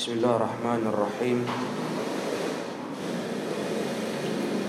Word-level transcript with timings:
بسم 0.00 0.12
الله 0.12 0.32
الرحمن 0.36 0.82
الرحيم 0.88 1.38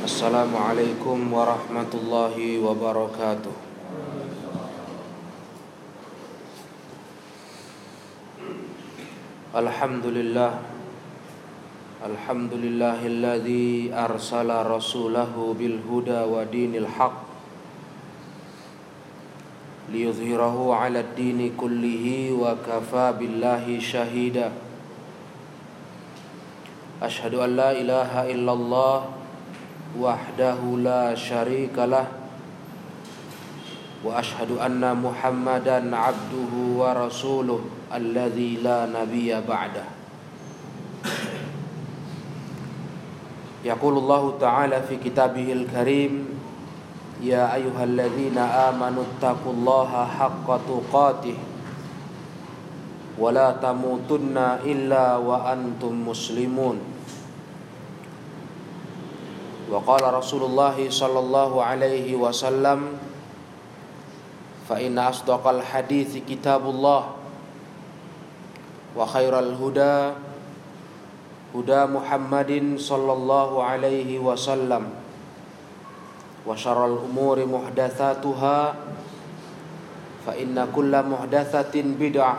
السلام 0.04 0.52
عليكم 0.52 1.18
ورحمة 1.34 1.92
الله 1.94 2.36
وبركاته 2.60 3.56
الحمد 9.56 10.06
لله 10.06 10.52
الحمد 12.06 12.54
لله 12.54 13.00
الذي 13.08 13.96
أرسل 13.96 14.50
رسوله 14.52 15.34
بالهدى 15.60 16.20
ودين 16.36 16.76
الحق 16.76 17.18
ليظهره 19.92 20.58
على 20.76 21.00
الدين 21.00 21.40
كله 21.58 22.06
وكفى 22.42 23.06
بالله 23.20 23.66
شهيدا 23.80 24.52
أشهد 27.03 27.35
أن 27.35 27.51
لا 27.59 27.71
إله 27.75 28.31
إلا 28.31 28.53
الله 28.53 28.99
وحده 29.99 30.59
لا 30.79 31.15
شريك 31.19 31.75
له 31.75 32.07
وأشهد 34.07 34.51
أن 34.63 34.83
محمدا 35.03 35.97
عبده 35.97 36.53
ورسوله 36.79 37.61
الذي 37.95 38.63
لا 38.63 38.87
نبي 38.87 39.35
بعده 39.35 39.87
يقول 43.65 43.95
الله 43.99 44.23
تعالى 44.41 44.79
في 44.87 44.95
كتابه 45.03 45.53
الكريم 45.53 46.15
يا 47.23 47.55
أيها 47.55 47.85
الذين 47.85 48.39
آمنوا 48.39 49.05
اتقوا 49.11 49.53
الله 49.53 49.91
حق 50.19 50.49
تقاته 50.71 51.39
ولا 53.19 53.49
تموتن 53.63 54.37
إلا 54.67 55.17
وأنتم 55.17 56.09
مسلمون 56.09 56.92
وقال 59.72 60.04
رسول 60.14 60.44
الله 60.44 60.78
صلى 60.90 61.20
الله 61.20 61.52
عليه 61.64 62.08
وسلم 62.16 62.80
فإن 64.70 64.96
أصدق 65.00 65.44
الحديث 65.48 66.18
كتاب 66.30 66.64
الله 66.70 67.04
وخير 68.96 69.34
الهدى 69.40 69.98
هدى 71.56 71.82
محمد 71.86 72.52
صلى 72.80 73.14
الله 73.14 73.50
عليه 73.64 74.20
وسلم 74.20 74.84
وشر 76.48 76.80
الأمور 76.86 77.38
محدثاتها 77.46 78.60
فإن 80.28 80.56
كل 80.76 80.94
محدثة 81.04 81.76
بدعة 81.76 82.36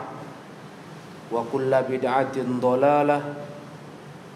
وكل 1.33 1.73
بدعة 1.89 2.37
ضلالة 2.61 3.21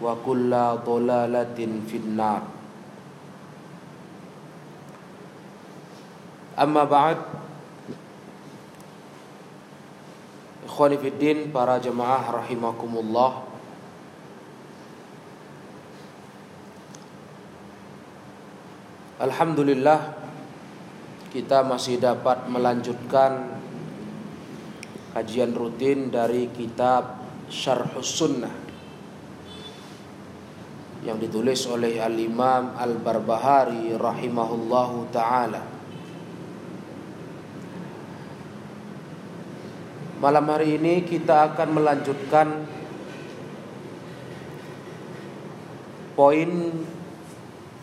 وكل 0.01 0.51
ضلالة 0.85 1.59
في 1.89 1.97
النار 1.97 2.41
Amma 6.58 6.82
ba'd 6.82 7.18
Ikhwani 10.66 10.98
fiddin 10.98 11.54
para 11.54 11.78
jemaah 11.78 12.42
rahimakumullah 12.42 13.46
Alhamdulillah 19.22 20.18
kita 21.30 21.62
masih 21.62 22.02
dapat 22.02 22.50
melanjutkan 22.50 23.58
kajian 25.14 25.54
rutin 25.54 26.10
dari 26.10 26.50
kitab 26.54 27.18
Syarhus 27.50 28.18
Sunnah 28.18 28.54
yang 31.02 31.18
ditulis 31.18 31.66
oleh 31.66 31.98
Al-Imam 31.98 32.74
Al-Barbahari 32.78 33.94
rahimahullahu 33.94 35.10
taala. 35.14 35.77
Malam 40.18 40.50
hari 40.50 40.82
ini 40.82 41.06
kita 41.06 41.54
akan 41.54 41.78
melanjutkan 41.78 42.66
poin 46.18 46.74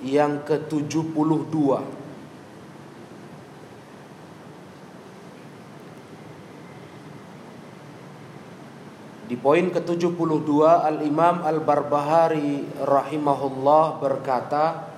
yang 0.03 0.43
ke-72 0.43 1.55
Di 9.31 9.39
poin 9.39 9.71
ke-72 9.71 10.59
Al-Imam 10.67 11.39
Al-Barbahari 11.39 12.67
rahimahullah 12.83 14.03
berkata 14.03 14.94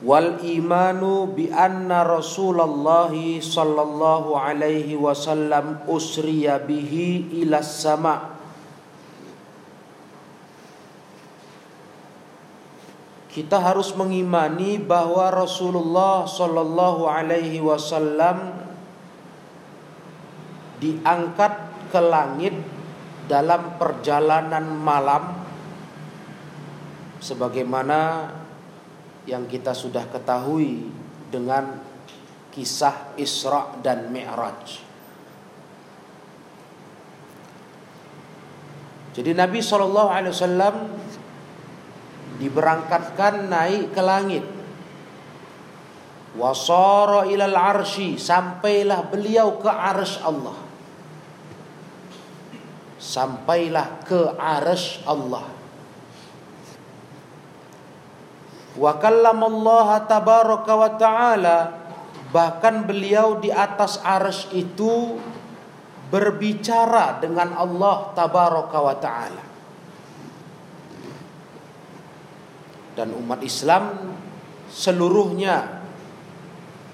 Wal 0.00 0.40
imanu 0.40 1.28
bi 1.28 1.52
anna 1.52 2.08
Rasulullah 2.08 3.12
sallallahu 3.12 4.32
alaihi 4.32 4.96
wasallam 4.96 5.84
usriya 5.84 6.56
bihi 6.56 7.36
ila 7.44 7.60
sama' 7.60 8.40
kita 13.30 13.62
harus 13.62 13.94
mengimani 13.94 14.82
bahwa 14.82 15.30
Rasulullah 15.30 16.26
Shallallahu 16.26 17.06
Alaihi 17.06 17.62
Wasallam 17.62 18.58
diangkat 20.82 21.54
ke 21.94 22.00
langit 22.02 22.58
dalam 23.30 23.78
perjalanan 23.78 24.74
malam, 24.74 25.46
sebagaimana 27.22 28.34
yang 29.28 29.44
kita 29.44 29.76
sudah 29.76 30.08
ketahui 30.08 30.88
dengan 31.28 31.80
kisah 32.50 33.14
Isra 33.16 33.78
dan 33.80 34.10
Mi'raj. 34.10 34.90
Jadi 39.10 39.30
Nabi 39.34 39.58
Shallallahu 39.58 40.10
Alaihi 40.10 40.32
Wasallam 40.32 40.76
diberangkatkan 42.38 43.50
naik 43.50 43.92
ke 43.92 44.02
langit. 44.02 44.46
Wasara 46.38 47.26
ilal 47.26 47.58
arsy 47.58 48.14
sampailah 48.14 49.10
beliau 49.10 49.58
ke 49.58 49.66
arsy 49.66 50.22
Allah. 50.22 50.56
Sampailah 53.02 54.06
ke 54.06 54.38
arsy 54.38 55.02
Allah. 55.10 55.59
Wa 58.78 58.98
kallamallaha 59.02 60.06
tabaraka 60.06 60.72
wa 60.76 60.90
taala 60.94 61.58
bahkan 62.30 62.86
beliau 62.86 63.42
di 63.42 63.50
atas 63.50 63.98
arsy 64.02 64.62
itu 64.66 65.18
berbicara 66.10 67.18
dengan 67.18 67.54
Allah 67.58 68.14
tabaraka 68.14 68.78
wa 68.78 68.96
taala. 68.98 69.50
dan 73.00 73.16
umat 73.16 73.40
Islam 73.40 74.12
seluruhnya 74.68 75.80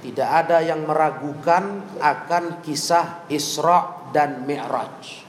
tidak 0.06 0.28
ada 0.46 0.62
yang 0.62 0.86
meragukan 0.86 1.82
akan 1.98 2.62
kisah 2.62 3.26
Isra 3.26 4.06
dan 4.14 4.46
Mi'raj. 4.46 5.26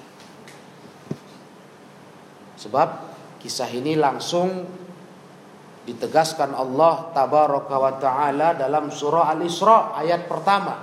Sebab 2.62 2.90
kisah 3.42 3.74
ini 3.74 3.98
langsung 3.98 4.70
ditegaskan 5.88 6.52
Allah 6.52 7.16
tabaraka 7.16 7.76
wa 7.80 7.94
taala 7.96 8.52
dalam 8.60 8.92
surah 8.92 9.32
Al-Isra 9.32 9.96
ayat 9.96 10.28
pertama. 10.28 10.76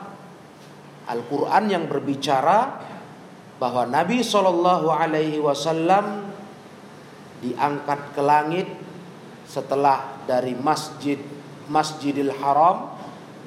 Al-Qur'an 1.05 1.69
yang 1.69 1.85
berbicara 1.85 2.81
bahwa 3.61 3.85
Nabi 3.85 4.25
Shallallahu 4.25 4.89
alaihi 4.89 5.37
wasallam 5.45 6.33
diangkat 7.45 8.17
ke 8.17 8.23
langit 8.25 8.69
setelah 9.45 10.25
dari 10.25 10.57
masjid 10.57 11.21
Masjidil 11.69 12.33
Haram 12.41 12.97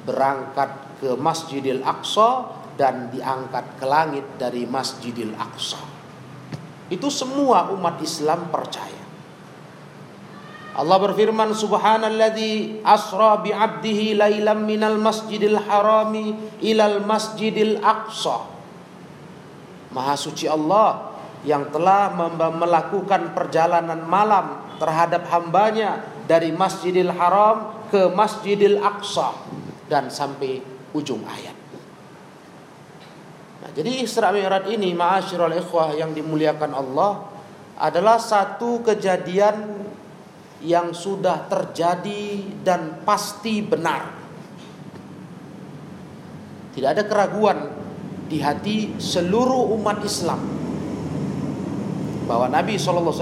berangkat 0.06 1.02
ke 1.02 1.18
Masjidil 1.18 1.82
Aqsa 1.82 2.54
dan 2.78 3.10
diangkat 3.10 3.82
ke 3.82 3.86
langit 3.86 4.26
dari 4.38 4.62
Masjidil 4.66 5.34
Aqsa. 5.34 5.82
Itu 6.88 7.10
semua 7.10 7.74
umat 7.74 7.98
Islam 7.98 8.46
percaya. 8.48 8.97
Allah 10.78 10.98
berfirman 11.02 11.50
subhanalladzi 11.58 12.86
asra 12.86 13.42
bi 13.42 13.50
'abdihi 13.50 14.14
lailam 14.14 14.62
minal 14.62 14.94
masjidil 14.94 15.58
harami 15.58 16.38
ilal 16.62 17.02
masjidil 17.02 17.82
aqsa. 17.82 18.46
Maha 19.90 20.14
suci 20.14 20.46
Allah 20.46 21.18
yang 21.46 21.70
telah 21.70 22.14
melakukan 22.54 23.34
perjalanan 23.34 24.02
malam 24.06 24.76
terhadap 24.78 25.26
hambanya 25.30 26.02
dari 26.26 26.50
Masjidil 26.50 27.14
Haram 27.14 27.88
ke 27.88 28.10
Masjidil 28.10 28.78
Aqsa 28.82 29.32
dan 29.86 30.10
sampai 30.12 30.60
ujung 30.92 31.22
ayat. 31.24 31.56
Nah, 33.64 33.70
Jadi 33.72 34.04
Isra 34.04 34.34
Mi'raj 34.34 34.68
ini 34.70 34.92
ma'asyiral 34.92 35.56
ikhwah 35.56 35.94
yang 35.96 36.12
dimuliakan 36.12 36.72
Allah 36.74 37.26
adalah 37.78 38.18
satu 38.18 38.82
kejadian 38.82 39.88
yang 40.62 40.90
sudah 40.90 41.46
terjadi 41.46 42.42
dan 42.66 43.02
pasti 43.06 43.62
benar. 43.62 44.02
Tidak 46.74 46.88
ada 46.88 47.04
keraguan 47.06 47.58
di 48.26 48.38
hati 48.42 48.98
seluruh 48.98 49.74
umat 49.78 49.98
Islam 50.04 50.40
bahwa 52.28 52.46
Nabi 52.52 52.76
SAW 52.76 53.14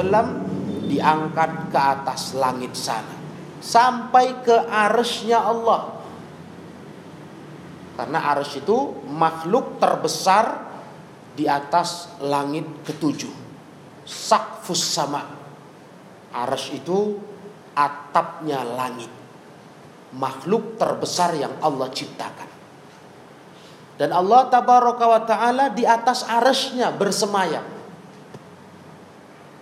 diangkat 0.91 1.71
ke 1.71 1.79
atas 1.79 2.35
langit 2.35 2.75
sana 2.75 3.15
sampai 3.62 4.43
ke 4.43 4.56
arusnya 4.67 5.41
Allah 5.41 5.97
karena 7.97 8.19
arus 8.37 8.61
itu 8.61 8.93
makhluk 9.09 9.81
terbesar 9.81 10.69
di 11.33 11.49
atas 11.49 12.17
langit 12.21 12.65
ketujuh. 12.85 13.33
Sakfus 14.05 14.81
sama. 14.81 15.36
Arus 16.32 16.73
itu 16.75 17.20
atapnya 17.76 18.64
langit. 18.64 19.12
Makhluk 20.17 20.81
terbesar 20.81 21.37
yang 21.37 21.52
Allah 21.61 21.93
ciptakan. 21.93 22.50
Dan 23.96 24.12
Allah 24.12 24.49
tabaraka 24.52 25.05
wa 25.08 25.20
ta'ala 25.25 25.73
di 25.73 25.88
atas 25.88 26.25
arusnya 26.25 26.93
bersemayam. 26.93 27.64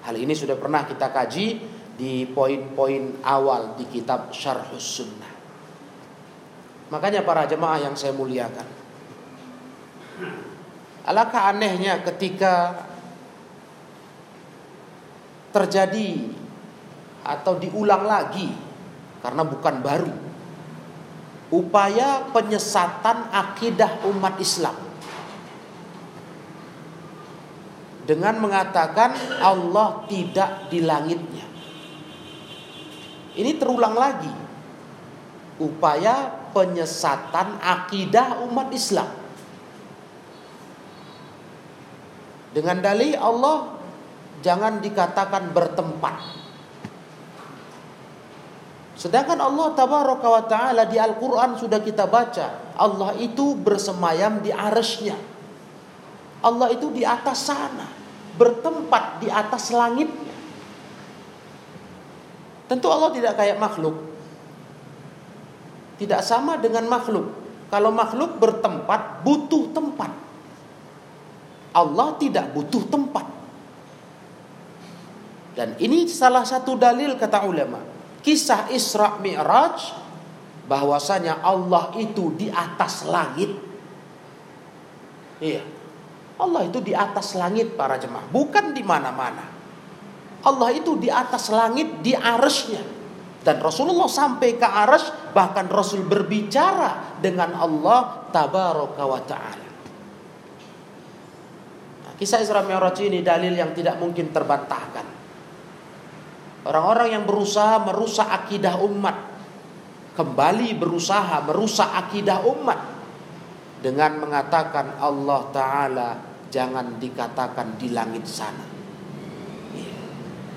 Hal 0.05 0.15
ini 0.19 0.35
sudah 0.37 0.59
pernah 0.59 0.85
kita 0.85 1.09
kaji 1.09 1.47
di 1.95 2.27
poin-poin 2.27 3.23
awal 3.23 3.79
di 3.79 3.87
kitab 3.87 4.35
Syarhus 4.35 4.83
Sunnah. 4.83 5.33
Makanya 6.91 7.23
para 7.23 7.47
jemaah 7.47 7.79
yang 7.89 7.95
saya 7.95 8.13
muliakan. 8.13 8.69
Alangkah 11.07 11.55
anehnya 11.55 12.03
ketika 12.03 12.85
terjadi 15.55 16.35
atau 17.25 17.57
diulang 17.57 18.05
lagi 18.05 18.53
karena 19.25 19.43
bukan 19.43 19.81
baru 19.81 20.13
upaya 21.49 22.29
penyesatan 22.29 23.33
akidah 23.33 24.05
umat 24.13 24.37
Islam 24.37 24.77
dengan 28.05 28.37
mengatakan 28.37 29.17
Allah 29.41 30.05
tidak 30.09 30.69
di 30.69 30.85
langitnya. 30.85 31.47
Ini 33.35 33.59
terulang 33.59 33.97
lagi 33.97 34.31
upaya 35.59 36.31
penyesatan 36.55 37.59
akidah 37.59 38.45
umat 38.47 38.71
Islam. 38.71 39.11
Dengan 42.55 42.79
dalih 42.79 43.19
Allah 43.19 43.75
jangan 44.45 44.79
dikatakan 44.79 45.51
bertempat. 45.51 46.44
Sedangkan 49.05 49.37
Allah 49.37 49.77
tabaraka 49.77 50.25
wa 50.33 50.43
taala 50.49 50.89
di 50.89 50.97
Al-Qur'an 50.97 51.61
sudah 51.61 51.77
kita 51.85 52.09
baca, 52.09 52.73
Allah 52.73 53.13
itu 53.21 53.53
bersemayam 53.53 54.41
di 54.41 54.49
arasnya. 54.49 55.13
Allah 56.41 56.73
itu 56.73 56.89
di 56.89 57.05
atas 57.05 57.53
sana, 57.53 57.85
bertempat 58.41 59.21
di 59.21 59.29
atas 59.29 59.77
langitnya. 59.77 60.33
Tentu 62.65 62.89
Allah 62.89 63.13
tidak 63.13 63.37
kayak 63.37 63.61
makhluk. 63.61 63.93
Tidak 66.01 66.25
sama 66.25 66.57
dengan 66.57 66.89
makhluk. 66.89 67.29
Kalau 67.69 67.93
makhluk 67.93 68.41
bertempat 68.41 69.21
butuh 69.21 69.69
tempat. 69.77 70.17
Allah 71.77 72.09
tidak 72.17 72.57
butuh 72.57 72.89
tempat. 72.89 73.29
Dan 75.53 75.77
ini 75.77 76.09
salah 76.09 76.49
satu 76.49 76.73
dalil 76.81 77.21
kata 77.21 77.45
ulama. 77.45 77.94
Kisah 78.25 78.73
Isra 78.73 79.21
Mi'raj 79.21 79.93
bahwasanya 80.65 81.45
Allah 81.45 81.93
itu 82.01 82.33
di 82.33 82.49
atas 82.49 83.05
langit. 83.05 83.53
Iya. 85.45 85.61
Allah 86.41 86.67
itu 86.67 86.81
di 86.81 86.97
atas 86.97 87.37
langit 87.37 87.77
para 87.79 88.01
jemaah, 88.01 88.27
bukan 88.33 88.75
di 88.75 88.83
mana-mana. 88.83 89.45
Allah 90.45 90.73
itu 90.73 90.97
di 90.97 91.13
atas 91.13 91.53
langit 91.53 92.01
di 92.01 92.17
arusnya. 92.17 92.83
Dan 93.45 93.61
Rasulullah 93.61 94.09
sampai 94.09 94.57
ke 94.57 94.65
aras 94.65 95.13
bahkan 95.37 95.69
Rasul 95.69 96.09
berbicara 96.09 97.21
dengan 97.21 97.53
Allah 97.61 98.25
tabaraka 98.33 99.05
wa 99.05 99.21
taala. 99.21 99.69
Nah, 102.09 102.13
kisah 102.17 102.41
Isra 102.41 102.65
Mi'raj 102.65 103.05
ini 103.05 103.21
dalil 103.21 103.53
yang 103.53 103.77
tidak 103.77 104.01
mungkin 104.01 104.33
terbantahkan. 104.33 105.14
Orang-orang 106.65 107.21
yang 107.21 107.25
berusaha 107.29 107.81
merusak 107.85 108.25
akidah 108.25 108.81
umat 108.81 109.17
kembali 110.15 110.79
berusaha 110.79 111.43
merusak 111.43 111.91
akidah 111.91 112.47
umat 112.47 112.81
dengan 113.83 114.17
mengatakan 114.23 114.97
Allah 115.03 115.41
taala 115.51 116.11
jangan 116.49 116.97
dikatakan 116.97 117.77
di 117.77 117.93
langit 117.93 118.25
sana. 118.25 118.65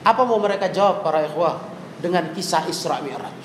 Apa 0.07 0.21
mau 0.23 0.39
mereka 0.39 0.71
jawab 0.71 1.03
para 1.03 1.27
ikhwah? 1.27 1.77
dengan 1.97 2.29
kisah 2.33 2.69
Isra 2.69 3.01
Mi'raj. 3.01 3.39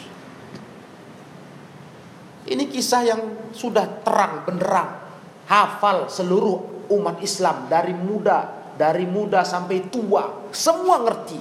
Ini 2.42 2.64
kisah 2.68 3.02
yang 3.06 3.22
sudah 3.54 4.04
terang 4.04 4.44
benderang, 4.44 5.00
hafal 5.48 6.10
seluruh 6.10 6.88
umat 6.92 7.22
Islam 7.24 7.70
dari 7.70 7.96
muda, 7.96 8.72
dari 8.76 9.08
muda 9.08 9.46
sampai 9.46 9.88
tua, 9.88 10.52
semua 10.52 11.00
ngerti. 11.00 11.40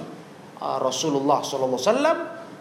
Ah, 0.62 0.78
Rasulullah 0.78 1.42
SAW 1.42 1.74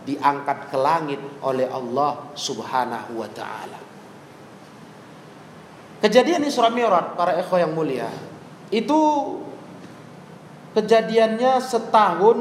diangkat 0.01 0.73
ke 0.73 0.77
langit 0.81 1.21
oleh 1.45 1.69
Allah 1.69 2.33
Subhanahu 2.33 3.21
wa 3.21 3.29
taala. 3.29 3.77
Kejadian 6.01 6.41
Isra 6.41 6.73
Mi'raj 6.73 7.13
para 7.13 7.37
ikhwah 7.37 7.61
yang 7.61 7.77
mulia, 7.77 8.09
itu 8.73 8.97
kejadiannya 10.73 11.61
setahun 11.61 12.37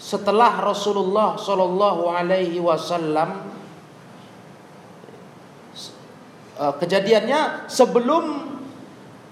setelah 0.00 0.64
Rasulullah 0.64 1.36
Shallallahu 1.36 2.08
Alaihi 2.08 2.64
Wasallam 2.64 3.44
eh, 6.56 6.74
kejadiannya 6.80 7.68
sebelum 7.68 8.24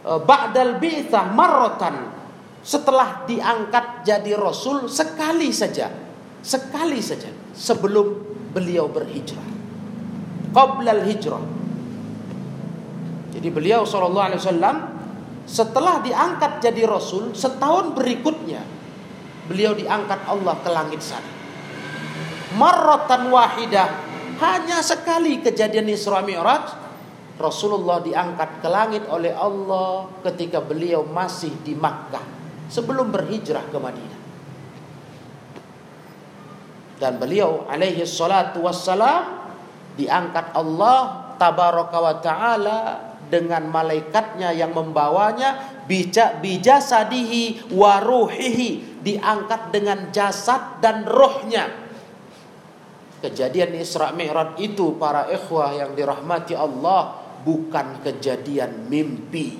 eh, 0.05 0.21
ba'dal 0.21 0.77
bi'tsah 0.77 1.33
marrotan 1.33 2.20
setelah 2.61 3.25
diangkat 3.25 4.05
jadi 4.05 4.37
rasul 4.37 4.85
sekali 4.89 5.49
saja 5.49 6.11
sekali 6.41 6.99
saja 7.05 7.29
sebelum 7.53 8.17
beliau 8.57 8.89
berhijrah. 8.89 9.49
Qablal 10.51 11.07
hijrah. 11.07 11.45
Jadi 13.31 13.49
beliau 13.55 13.87
sallallahu 13.87 14.27
alaihi 14.27 14.43
wasallam 14.43 14.77
setelah 15.47 16.03
diangkat 16.03 16.59
jadi 16.59 16.83
rasul 16.91 17.31
setahun 17.37 17.95
berikutnya 17.95 18.61
beliau 19.47 19.79
diangkat 19.79 20.27
Allah 20.27 20.59
ke 20.59 20.71
langit 20.71 21.01
sana. 21.05 21.39
Marratan 22.51 23.31
wahidah, 23.31 23.89
hanya 24.43 24.83
sekali 24.83 25.39
kejadian 25.39 25.87
Isra 25.87 26.19
Mi'raj, 26.27 26.67
Rasulullah 27.39 28.03
diangkat 28.03 28.59
ke 28.59 28.67
langit 28.67 29.07
oleh 29.07 29.31
Allah 29.31 30.11
ketika 30.27 30.59
beliau 30.59 31.07
masih 31.07 31.55
di 31.63 31.79
Makkah 31.79 32.40
sebelum 32.71 33.11
berhijrah 33.11 33.67
ke 33.67 33.79
Madinah. 33.83 34.21
Dan 37.03 37.19
beliau 37.19 37.67
alaihi 37.67 38.07
salatu 38.07 38.63
wassalam 38.63 39.41
diangkat 39.99 40.55
Allah 40.55 41.33
tabaraka 41.41 41.99
wa 41.99 42.15
taala 42.21 42.81
dengan 43.33 43.67
malaikatnya 43.73 44.53
yang 44.53 44.77
membawanya 44.77 45.83
bija 45.89 46.37
bijasadihi 46.39 47.73
waruhihi 47.73 49.01
diangkat 49.01 49.73
dengan 49.73 50.13
jasad 50.13 50.83
dan 50.85 51.09
rohnya. 51.09 51.89
Kejadian 53.25 53.81
Isra 53.81 54.13
Mi'raj 54.13 54.61
itu 54.61 54.97
para 55.01 55.29
ikhwah 55.29 55.77
yang 55.77 55.93
dirahmati 55.97 56.53
Allah 56.53 57.17
bukan 57.45 58.05
kejadian 58.05 58.89
mimpi, 58.93 59.57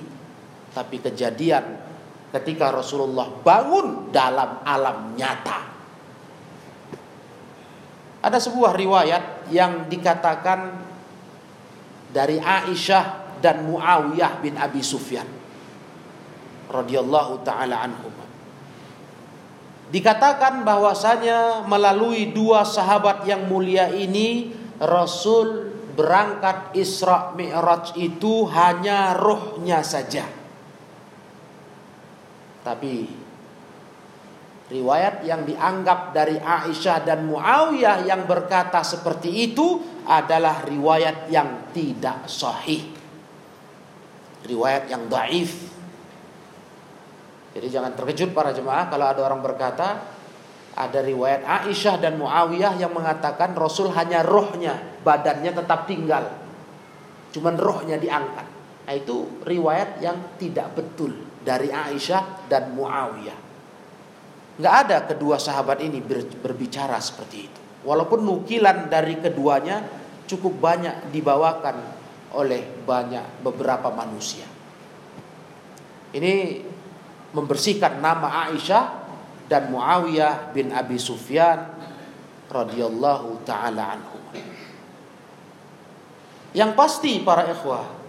tapi 0.73 1.01
kejadian 1.01 1.80
ketika 2.31 2.71
Rasulullah 2.71 3.27
bangun 3.43 4.09
dalam 4.09 4.63
alam 4.63 5.13
nyata. 5.19 5.59
Ada 8.21 8.37
sebuah 8.37 8.77
riwayat 8.77 9.49
yang 9.49 9.89
dikatakan 9.89 10.77
dari 12.13 12.37
Aisyah 12.37 13.39
dan 13.41 13.65
Muawiyah 13.65 14.39
bin 14.39 14.55
Abi 14.55 14.85
Sufyan 14.85 15.25
radhiyallahu 16.71 17.43
taala 17.43 17.83
anhum. 17.83 18.13
Dikatakan 19.91 20.63
bahwasanya 20.63 21.67
melalui 21.67 22.31
dua 22.31 22.63
sahabat 22.63 23.27
yang 23.27 23.43
mulia 23.51 23.91
ini 23.91 24.55
Rasul 24.79 25.75
berangkat 25.91 26.71
Isra 26.79 27.35
Mi'raj 27.35 27.99
itu 27.99 28.47
hanya 28.47 29.11
rohnya 29.19 29.83
saja. 29.83 30.40
Tapi 32.61 33.09
riwayat 34.69 35.25
yang 35.25 35.43
dianggap 35.43 36.13
dari 36.13 36.37
Aisyah 36.37 37.03
dan 37.03 37.25
Muawiyah 37.25 38.05
yang 38.05 38.29
berkata 38.29 38.85
seperti 38.85 39.51
itu 39.51 39.81
adalah 40.05 40.61
riwayat 40.63 41.27
yang 41.27 41.73
tidak 41.73 42.29
sahih. 42.29 42.93
Riwayat 44.45 44.89
yang 44.89 45.09
daif. 45.09 45.69
Jadi 47.51 47.67
jangan 47.67 47.91
terkejut 47.97 48.31
para 48.31 48.55
jemaah 48.55 48.87
kalau 48.87 49.11
ada 49.11 49.21
orang 49.27 49.43
berkata 49.43 50.07
ada 50.71 50.99
riwayat 51.03 51.43
Aisyah 51.43 51.99
dan 51.99 52.15
Muawiyah 52.15 52.79
yang 52.79 52.95
mengatakan 52.95 53.51
Rasul 53.57 53.91
hanya 53.91 54.23
rohnya, 54.23 54.79
badannya 55.03 55.51
tetap 55.51 55.83
tinggal. 55.83 56.31
Cuman 57.35 57.59
rohnya 57.59 57.99
diangkat. 57.99 58.47
Nah, 58.87 58.93
itu 58.95 59.43
riwayat 59.43 59.99
yang 59.99 60.35
tidak 60.39 60.73
betul 60.79 61.30
dari 61.41 61.73
Aisyah 61.73 62.47
dan 62.49 62.73
Muawiyah. 62.77 63.39
Nggak 64.61 64.75
ada 64.87 64.97
kedua 65.09 65.41
sahabat 65.41 65.81
ini 65.81 66.03
berbicara 66.37 66.97
seperti 67.01 67.37
itu. 67.49 67.59
Walaupun 67.81 68.21
nukilan 68.21 68.91
dari 68.93 69.17
keduanya 69.17 69.81
cukup 70.29 70.61
banyak 70.61 71.09
dibawakan 71.09 71.81
oleh 72.37 72.61
banyak 72.85 73.41
beberapa 73.41 73.89
manusia. 73.89 74.45
Ini 76.11 76.61
membersihkan 77.31 78.03
nama 78.03 78.51
Aisyah 78.51 78.85
dan 79.47 79.71
Muawiyah 79.71 80.51
bin 80.53 80.69
Abi 80.71 80.99
Sufyan 80.99 81.71
radhiyallahu 82.51 83.47
taala 83.47 83.97
anhu. 83.97 84.19
Yang 86.51 86.71
pasti 86.75 87.23
para 87.23 87.47
ikhwah 87.47 88.00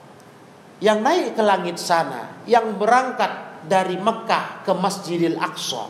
yang 0.83 0.99
naik 0.99 1.39
ke 1.39 1.43
langit 1.47 1.79
sana, 1.79 2.43
yang 2.43 2.75
berangkat 2.75 3.63
dari 3.71 3.95
Mekah 3.95 4.67
ke 4.67 4.73
Masjidil 4.75 5.39
Aqsa. 5.39 5.87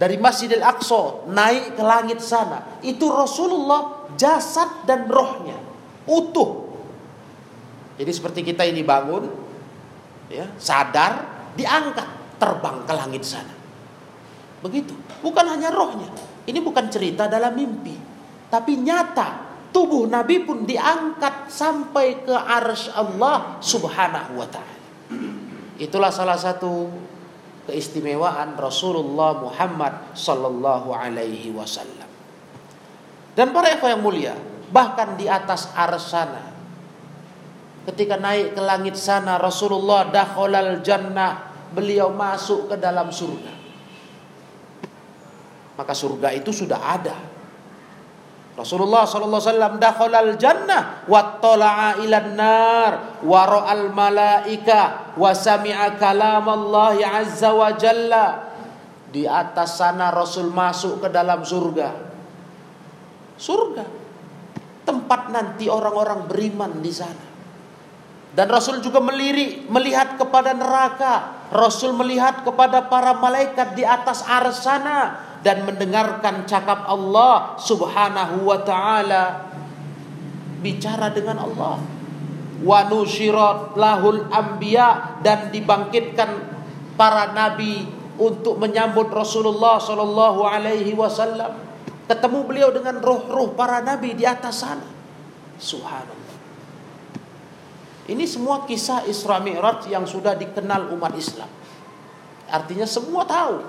Dari 0.00 0.16
Masjidil 0.16 0.64
Aqsa 0.64 1.28
naik 1.28 1.76
ke 1.76 1.84
langit 1.84 2.24
sana, 2.24 2.80
itu 2.80 3.04
Rasulullah 3.12 4.08
jasad 4.16 4.88
dan 4.88 5.04
rohnya 5.04 5.60
utuh. 6.08 6.72
Jadi 8.00 8.10
seperti 8.10 8.40
kita 8.40 8.64
ini 8.64 8.80
bangun 8.80 9.28
ya, 10.32 10.48
sadar, 10.56 11.28
diangkat 11.52 12.40
terbang 12.40 12.88
ke 12.88 12.92
langit 12.96 13.22
sana. 13.28 13.52
Begitu. 14.64 14.96
Bukan 15.20 15.44
hanya 15.44 15.68
rohnya. 15.68 16.08
Ini 16.48 16.64
bukan 16.64 16.88
cerita 16.88 17.28
dalam 17.28 17.52
mimpi. 17.52 17.96
Tapi 18.48 18.80
nyata. 18.80 19.49
Tubuh 19.70 20.10
Nabi 20.10 20.42
pun 20.42 20.66
diangkat 20.66 21.46
sampai 21.46 22.26
ke 22.26 22.34
arsy 22.34 22.90
Allah 22.90 23.62
subhanahu 23.62 24.42
wa 24.42 24.48
ta'ala. 24.50 24.78
Itulah 25.78 26.10
salah 26.10 26.34
satu 26.34 26.90
keistimewaan 27.70 28.58
Rasulullah 28.58 29.38
Muhammad 29.38 30.10
sallallahu 30.18 30.90
alaihi 30.90 31.54
wasallam. 31.54 32.10
Dan 33.38 33.54
para 33.54 33.70
ikhwan 33.70 33.94
yang 33.94 34.02
mulia, 34.02 34.34
bahkan 34.74 35.14
di 35.14 35.30
atas 35.30 35.70
arsana 35.72 36.50
ketika 37.86 38.18
naik 38.18 38.58
ke 38.58 38.60
langit 38.60 38.98
sana 38.98 39.38
Rasulullah 39.38 40.10
dakhalal 40.10 40.82
jannah, 40.82 41.54
beliau 41.70 42.10
masuk 42.10 42.74
ke 42.74 42.76
dalam 42.76 43.14
surga 43.14 43.60
maka 45.80 45.96
surga 45.96 46.36
itu 46.36 46.52
sudah 46.52 46.76
ada. 46.76 47.16
Rasulullah 48.60 49.08
sallallahu 49.08 49.40
alaihi 49.40 49.52
wasallam 49.56 49.74
dakhalal 49.80 50.32
jannah 50.36 50.82
wa 51.08 51.40
tala'a 51.40 51.96
ilan 52.04 52.36
nar 52.36 52.92
wa 53.24 53.40
ra'al 53.48 53.88
malaika 53.88 55.16
wa 55.16 55.32
sami'a 55.32 55.96
kalam 55.96 56.44
Allah 56.44 57.24
azza 57.24 57.56
wa 57.56 57.72
jalla. 57.72 58.52
Di 59.10 59.24
atas 59.24 59.80
sana 59.80 60.12
Rasul 60.12 60.52
masuk 60.52 61.00
ke 61.00 61.08
dalam 61.08 61.40
surga. 61.40 61.88
Surga. 63.40 63.84
Tempat 64.84 65.32
nanti 65.32 65.66
orang-orang 65.66 66.28
beriman 66.28 66.84
di 66.84 66.92
sana. 66.92 67.26
Dan 68.30 68.46
Rasul 68.46 68.78
juga 68.84 69.02
melirik, 69.02 69.66
melihat 69.72 70.14
kepada 70.20 70.54
neraka. 70.54 71.48
Rasul 71.50 71.96
melihat 71.96 72.46
kepada 72.46 72.86
para 72.86 73.16
malaikat 73.18 73.74
di 73.74 73.82
atas 73.82 74.22
arsana 74.22 74.54
sana 74.54 75.29
dan 75.40 75.64
mendengarkan 75.64 76.44
cakap 76.44 76.84
Allah 76.84 77.56
Subhanahu 77.56 78.44
wa 78.44 78.58
taala. 78.60 79.48
Bicara 80.60 81.08
dengan 81.08 81.40
Allah. 81.40 81.80
Wa 82.60 82.84
nusyirat 82.92 83.72
lahul 83.72 84.28
anbiya 84.28 85.20
dan 85.24 85.48
dibangkitkan 85.48 86.28
para 87.00 87.32
nabi 87.32 87.88
untuk 88.20 88.60
menyambut 88.60 89.08
Rasulullah 89.08 89.80
sallallahu 89.80 90.44
alaihi 90.44 90.92
wasallam. 90.92 91.56
Ketemu 92.04 92.38
beliau 92.44 92.68
dengan 92.68 93.00
roh-roh 93.00 93.56
para 93.56 93.80
nabi 93.80 94.12
di 94.12 94.28
atas 94.28 94.60
sana. 94.60 94.84
Subhanallah. 95.56 96.36
Ini 98.10 98.24
semua 98.28 98.68
kisah 98.68 99.08
Isra 99.08 99.40
Mi'raj 99.40 99.88
yang 99.88 100.04
sudah 100.04 100.36
dikenal 100.36 100.92
umat 100.92 101.14
Islam. 101.16 101.48
Artinya 102.50 102.84
semua 102.84 103.22
tahu 103.22 103.62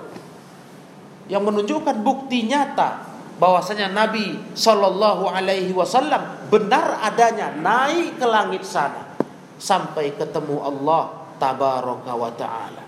yang 1.32 1.48
menunjukkan 1.48 2.04
bukti 2.04 2.44
nyata 2.44 3.08
bahwasanya 3.40 3.88
Nabi 3.88 4.36
Shallallahu 4.52 5.32
Alaihi 5.32 5.72
Wasallam 5.72 6.52
benar 6.52 7.00
adanya 7.00 7.56
naik 7.56 8.20
ke 8.20 8.26
langit 8.28 8.68
sana 8.68 9.16
sampai 9.56 10.12
ketemu 10.12 10.60
Allah 10.60 11.32
Tabaraka 11.40 12.12
wa 12.12 12.30
Taala. 12.36 12.84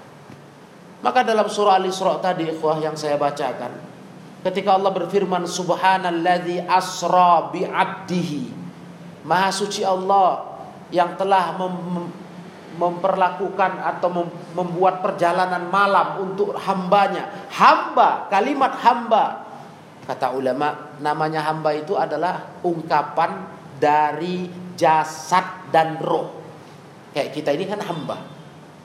Maka 1.01 1.25
dalam 1.25 1.49
surah 1.49 1.81
Al-Isra 1.81 2.21
tadi 2.21 2.53
ikhwah 2.53 2.85
yang 2.85 3.01
saya 3.01 3.17
bacakan 3.17 3.73
ketika 4.45 4.77
Allah 4.77 4.93
berfirman 4.93 5.49
subhanalladzi 5.49 6.69
asra 6.69 7.49
bi 7.49 7.65
'abdihi 7.65 8.65
Maha 9.25 9.49
suci 9.49 9.81
Allah 9.81 10.61
yang 10.93 11.17
telah 11.17 11.57
memperlakukan 12.75 13.81
atau 13.81 14.09
membuat 14.55 15.01
perjalanan 15.01 15.67
malam 15.71 16.23
untuk 16.27 16.55
hambanya. 16.59 17.49
Hamba, 17.51 18.27
kalimat 18.29 18.75
hamba. 18.83 19.47
Kata 20.05 20.37
ulama, 20.37 20.99
namanya 21.01 21.41
hamba 21.49 21.73
itu 21.73 21.97
adalah 21.97 22.61
ungkapan 22.61 23.49
dari 23.81 24.47
jasad 24.77 25.71
dan 25.73 25.97
roh. 26.03 26.45
Kayak 27.15 27.31
kita 27.33 27.51
ini 27.55 27.65
kan 27.65 27.81
hamba. 27.81 28.21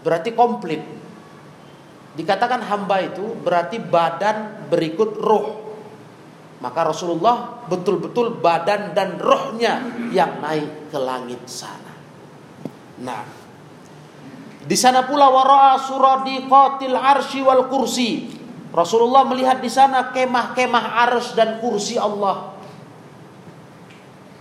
Berarti 0.05 0.31
komplit. 0.31 0.79
Dikatakan 2.15 2.63
hamba 2.65 3.03
itu 3.03 3.35
berarti 3.41 3.81
badan 3.83 4.69
berikut 4.71 5.11
roh. 5.19 5.47
Maka 6.59 6.91
Rasulullah 6.91 7.63
betul-betul 7.71 8.43
badan 8.43 8.91
dan 8.91 9.15
rohnya 9.15 9.79
yang 10.11 10.43
naik 10.43 10.91
ke 10.91 10.99
langit 10.99 11.39
sana. 11.47 11.95
Nah, 12.99 13.38
di 14.69 14.77
sana 14.77 15.01
pula 15.01 15.33
wara'a 15.33 15.81
suradiqatil 15.81 16.93
arsy 16.93 17.41
wal 17.41 17.65
kursi. 17.65 18.29
Rasulullah 18.69 19.25
melihat 19.25 19.57
di 19.57 19.65
sana 19.65 20.13
kemah-kemah 20.13 21.09
ars 21.09 21.33
dan 21.33 21.57
kursi 21.57 21.97
Allah. 21.97 22.53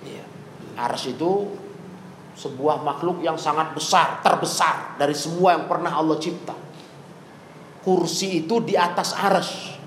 Ya. 0.04 0.20
Ars 0.76 1.08
itu 1.08 1.48
sebuah 2.36 2.84
makhluk 2.84 3.24
yang 3.24 3.40
sangat 3.40 3.72
besar, 3.72 4.20
terbesar 4.20 5.00
dari 5.00 5.16
semua 5.16 5.56
yang 5.56 5.64
pernah 5.64 5.96
Allah 5.96 6.20
cipta. 6.20 6.52
Kursi 7.80 8.44
itu 8.44 8.60
di 8.60 8.76
atas 8.76 9.16
ars. 9.16 9.80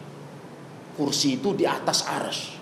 Kursi 0.97 1.37
itu 1.37 1.53
di 1.53 1.69
atas 1.69 2.01
ars. 2.09 2.57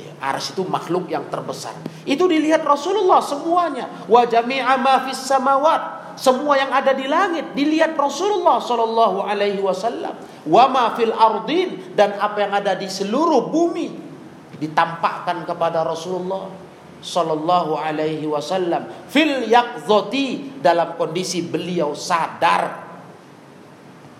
Ya, 0.00 0.16
ars 0.16 0.48
itu 0.48 0.64
makhluk 0.64 1.12
yang 1.12 1.28
terbesar. 1.28 1.76
Itu 2.08 2.24
dilihat 2.24 2.64
Rasulullah 2.64 3.20
semuanya. 3.20 4.08
Wa 4.08 4.24
jami'a 4.24 4.80
ma 4.80 5.04
fis 5.04 5.20
samawat 5.28 5.99
semua 6.20 6.60
yang 6.60 6.68
ada 6.68 6.92
di 6.92 7.08
langit 7.08 7.56
dilihat 7.56 7.96
Rasulullah 7.96 8.60
Shallallahu 8.60 9.24
Alaihi 9.24 9.56
Wasallam. 9.64 10.12
Wama 10.44 10.92
fil 10.92 11.16
ardin 11.16 11.96
dan 11.96 12.12
apa 12.20 12.44
yang 12.44 12.52
ada 12.60 12.76
di 12.76 12.92
seluruh 12.92 13.48
bumi 13.48 13.88
ditampakkan 14.60 15.48
kepada 15.48 15.80
Rasulullah 15.80 16.52
Shallallahu 17.00 17.72
Alaihi 17.72 18.28
Wasallam. 18.28 19.08
Fil 19.08 19.48
yakzoti 19.48 20.60
dalam 20.60 21.00
kondisi 21.00 21.40
beliau 21.40 21.96
sadar, 21.96 22.84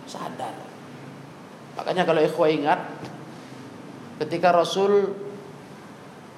sadar. 0.09 0.57
Makanya 1.76 2.09
kalau 2.09 2.25
ikhwah 2.25 2.49
ingat, 2.49 2.80
ketika 4.25 4.57
Rasul 4.57 5.12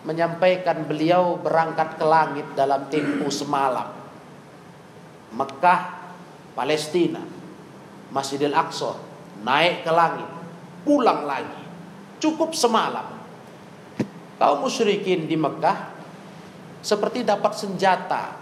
menyampaikan 0.02 0.82
beliau 0.90 1.38
berangkat 1.38 1.94
ke 1.94 2.02
langit 2.02 2.46
dalam 2.58 2.90
tempo 2.90 3.30
semalam 3.30 4.01
Mekah, 5.32 5.80
Palestina, 6.52 7.20
Masjidil 8.12 8.52
Aqsa, 8.52 8.92
naik 9.40 9.82
ke 9.82 9.92
langit, 9.92 10.28
pulang 10.84 11.24
lagi. 11.24 11.64
Cukup 12.20 12.52
semalam. 12.52 13.18
Kaum 14.36 14.58
musyrikin 14.62 15.26
di 15.26 15.38
Mekah 15.38 15.94
seperti 16.82 17.22
dapat 17.22 17.54
senjata 17.54 18.34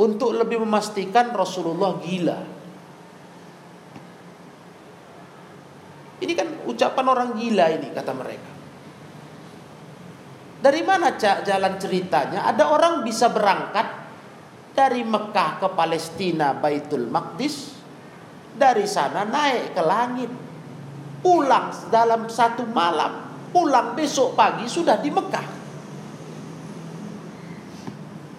untuk 0.00 0.36
lebih 0.36 0.64
memastikan 0.64 1.32
Rasulullah 1.32 1.96
gila. 2.00 2.40
Ini 6.20 6.32
kan 6.36 6.48
ucapan 6.68 7.06
orang 7.08 7.30
gila 7.36 7.66
ini 7.72 7.88
kata 7.92 8.12
mereka. 8.12 8.52
Dari 10.60 10.84
mana 10.84 11.16
cak 11.16 11.48
jalan 11.48 11.80
ceritanya? 11.80 12.44
Ada 12.44 12.68
orang 12.68 13.00
bisa 13.00 13.32
berangkat 13.32 14.09
dari 14.80 15.04
Mekah 15.04 15.60
ke 15.60 15.68
Palestina 15.76 16.56
Baitul 16.56 17.04
Maqdis, 17.12 17.76
dari 18.56 18.88
sana 18.88 19.28
naik 19.28 19.76
ke 19.76 19.82
langit, 19.84 20.32
pulang 21.20 21.68
dalam 21.92 22.32
satu 22.32 22.64
malam, 22.64 23.28
pulang 23.52 23.92
besok 23.92 24.32
pagi 24.32 24.64
sudah 24.64 24.96
di 24.96 25.12
Mekah. 25.12 25.48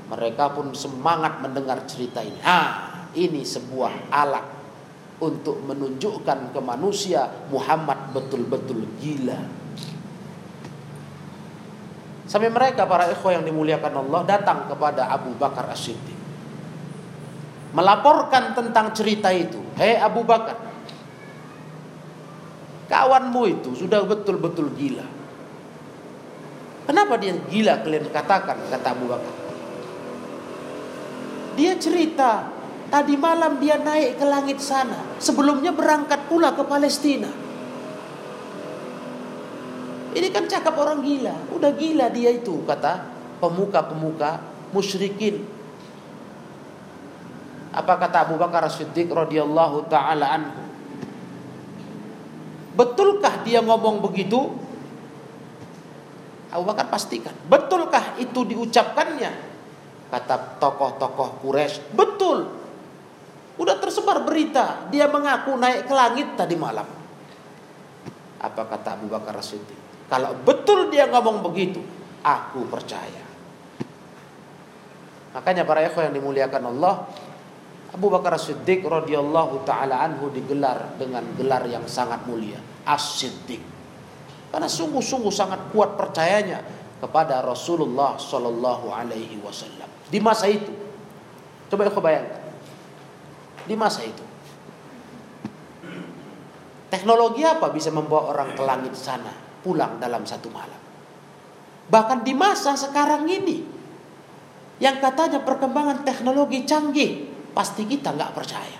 Mereka 0.10 0.46
pun 0.58 0.74
semangat 0.74 1.46
mendengar 1.46 1.86
cerita 1.86 2.26
ini. 2.26 2.42
Ah, 2.42 3.06
ini 3.14 3.46
sebuah 3.46 4.10
alat 4.10 4.44
untuk 5.22 5.62
menunjukkan 5.62 6.58
ke 6.58 6.60
manusia 6.60 7.30
Muhammad 7.54 8.18
betul-betul 8.18 8.82
gila. 8.98 9.40
Sampai 12.26 12.50
mereka 12.50 12.90
para 12.90 13.14
ikhwah 13.14 13.38
yang 13.38 13.46
dimuliakan 13.46 14.10
Allah 14.10 14.22
datang 14.26 14.66
kepada 14.66 15.08
Abu 15.14 15.38
Bakar 15.38 15.70
As-Siddiq. 15.70 16.21
Melaporkan 17.72 18.51
tentang 18.51 18.92
cerita 18.92 19.32
itu. 19.32 19.60
Hei 19.80 19.96
Abu 19.96 20.28
Bakar. 20.28 20.60
Kawanmu 22.92 23.42
itu 23.48 23.72
sudah 23.80 24.04
betul-betul 24.04 24.75
gila. 24.75 25.08
Kenapa 26.84 27.16
dia 27.16 27.32
gila 27.48 27.80
kalian 27.80 28.12
katakan 28.12 28.60
kata 28.68 28.88
Abu 28.92 29.08
Bakar. 29.08 29.36
Dia 31.56 31.80
cerita 31.80 32.51
tadi 32.92 33.16
malam 33.16 33.63
dia 33.63 33.80
naik 33.80 34.20
ke 34.20 34.25
langit 34.28 34.60
sana. 34.60 35.00
Sebelumnya 35.24 35.72
berangkat 35.72 36.28
pula 36.28 36.51
ke 36.51 36.68
Palestina. 36.68 37.32
Ini 40.12 40.28
kan 40.36 40.44
cakap 40.51 40.75
orang 40.75 41.00
gila. 41.00 41.56
Udah 41.56 41.72
gila 41.72 42.12
dia 42.12 42.36
itu 42.36 42.68
kata 42.68 43.08
pemuka-pemuka 43.40 44.44
musyrikin. 44.75 45.61
Apa 47.72 47.96
kata 47.96 48.28
Abu 48.28 48.36
Bakar 48.36 48.68
Siddiq 48.68 49.08
radhiyallahu 49.08 49.88
taala 49.88 50.28
anhu? 50.28 50.62
Betulkah 52.75 53.44
dia 53.48 53.63
ngomong 53.63 54.04
begitu? 54.04 54.51
Abu 56.51 56.63
Bakar 56.68 56.92
pastikan. 56.92 57.32
Betulkah 57.48 58.20
itu 58.20 58.44
diucapkannya? 58.44 59.32
Kata 60.12 60.60
tokoh-tokoh 60.60 61.40
Quraisy, 61.40 61.96
betul. 61.96 62.51
Udah 63.56 63.80
tersebar 63.80 64.20
berita, 64.28 64.92
dia 64.92 65.08
mengaku 65.08 65.56
naik 65.56 65.88
ke 65.88 65.94
langit 65.96 66.28
tadi 66.36 66.60
malam. 66.60 66.88
Apa 68.44 68.68
kata 68.68 69.00
Abu 69.00 69.08
Bakar 69.08 69.40
Siddiq? 69.40 69.80
Kalau 70.12 70.36
betul 70.44 70.92
dia 70.92 71.08
ngomong 71.08 71.40
begitu, 71.40 71.80
aku 72.20 72.68
percaya. 72.68 73.24
Makanya 75.32 75.63
para 75.63 75.88
ikhwan 75.88 76.12
yang 76.12 76.20
dimuliakan 76.20 76.75
Allah, 76.75 77.08
Abu 77.92 78.08
Bakar 78.08 78.40
Siddiq 78.40 78.88
radhiyallahu 78.88 79.68
taala 79.68 80.00
anhu 80.00 80.32
digelar 80.32 80.96
dengan 80.96 81.28
gelar 81.36 81.68
yang 81.68 81.84
sangat 81.88 82.24
mulia, 82.24 82.60
As-Siddiq. 82.88 83.60
Karena 84.52 84.68
sungguh-sungguh 84.68 85.32
sangat 85.32 85.72
kuat 85.75 86.00
percayanya 86.00 86.64
kepada 87.04 87.44
Rasulullah 87.44 88.16
Shallallahu 88.16 88.92
alaihi 88.92 89.40
wasallam. 89.44 89.88
Di 90.08 90.20
masa 90.24 90.48
itu. 90.48 90.72
Coba 91.72 91.88
kau 91.88 92.04
bayangkan. 92.04 92.40
Di 93.68 93.75
masa 93.80 94.04
itu. 94.04 94.24
Teknologi 96.92 97.48
apa 97.48 97.72
bisa 97.72 97.88
membawa 97.92 98.36
orang 98.36 98.51
ke 98.51 98.64
langit 98.64 98.96
sana? 99.00 99.42
pulang 99.62 100.01
dalam 100.01 100.25
satu 100.25 100.50
malam. 100.50 100.77
Bahkan 101.88 102.25
di 102.25 102.34
masa 102.34 102.74
sekarang 102.74 103.30
ini, 103.30 103.64
yang 104.82 104.98
katanya 104.98 105.46
perkembangan 105.46 106.01
teknologi 106.01 106.66
canggih, 106.66 107.30
pasti 107.51 107.87
kita 107.87 108.16
nggak 108.16 108.31
percaya. 108.33 108.79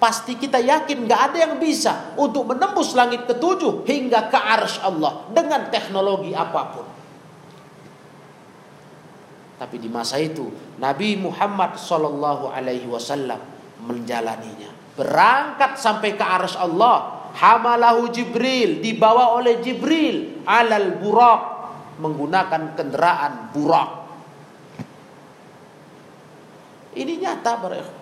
Pasti 0.00 0.32
kita 0.40 0.56
yakin 0.56 1.04
nggak 1.04 1.20
ada 1.28 1.36
yang 1.44 1.54
bisa 1.60 2.16
untuk 2.16 2.48
menembus 2.48 2.96
langit 2.96 3.28
ketujuh 3.28 3.84
hingga 3.84 4.32
ke 4.32 4.38
ars 4.40 4.80
Allah 4.80 5.28
dengan 5.28 5.68
teknologi 5.68 6.32
apa 6.32 6.62
pun. 6.72 6.86
Tapi 9.60 9.76
di 9.76 9.92
masa 9.92 10.16
itu 10.16 10.48
Nabi 10.80 11.20
Muhammad 11.20 11.76
Shallallahu 11.76 12.48
Alaihi 12.48 12.88
Wasallam 12.88 13.36
menjalaninya, 13.84 14.72
berangkat 14.96 15.76
sampai 15.76 16.16
ke 16.16 16.24
ars 16.24 16.56
Allah 16.56 17.28
hamalahu 17.36 18.08
Jibril 18.08 18.80
dibawa 18.80 19.36
oleh 19.36 19.60
Jibril 19.60 20.40
alal 20.48 20.96
burak 20.96 21.42
menggunakan 22.00 22.72
kendaraan 22.72 23.52
burak 23.52 23.99
ini 26.94 27.22
nyata 27.22 27.52
berikhwan 27.60 28.00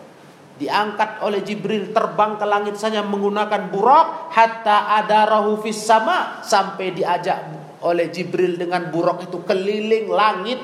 diangkat 0.59 1.23
oleh 1.23 1.41
Jibril 1.47 1.95
terbang 1.95 2.35
ke 2.35 2.45
langit 2.45 2.75
saja 2.77 3.01
menggunakan 3.07 3.71
burak 3.71 4.35
hatta 4.35 4.99
ada 4.99 5.25
rahu 5.31 5.63
fis 5.63 5.79
sama 5.79 6.43
sampai 6.43 6.91
diajak 6.91 7.39
oleh 7.87 8.11
Jibril 8.11 8.59
dengan 8.59 8.91
burak 8.91 9.31
itu 9.31 9.39
keliling 9.47 10.11
langit. 10.11 10.61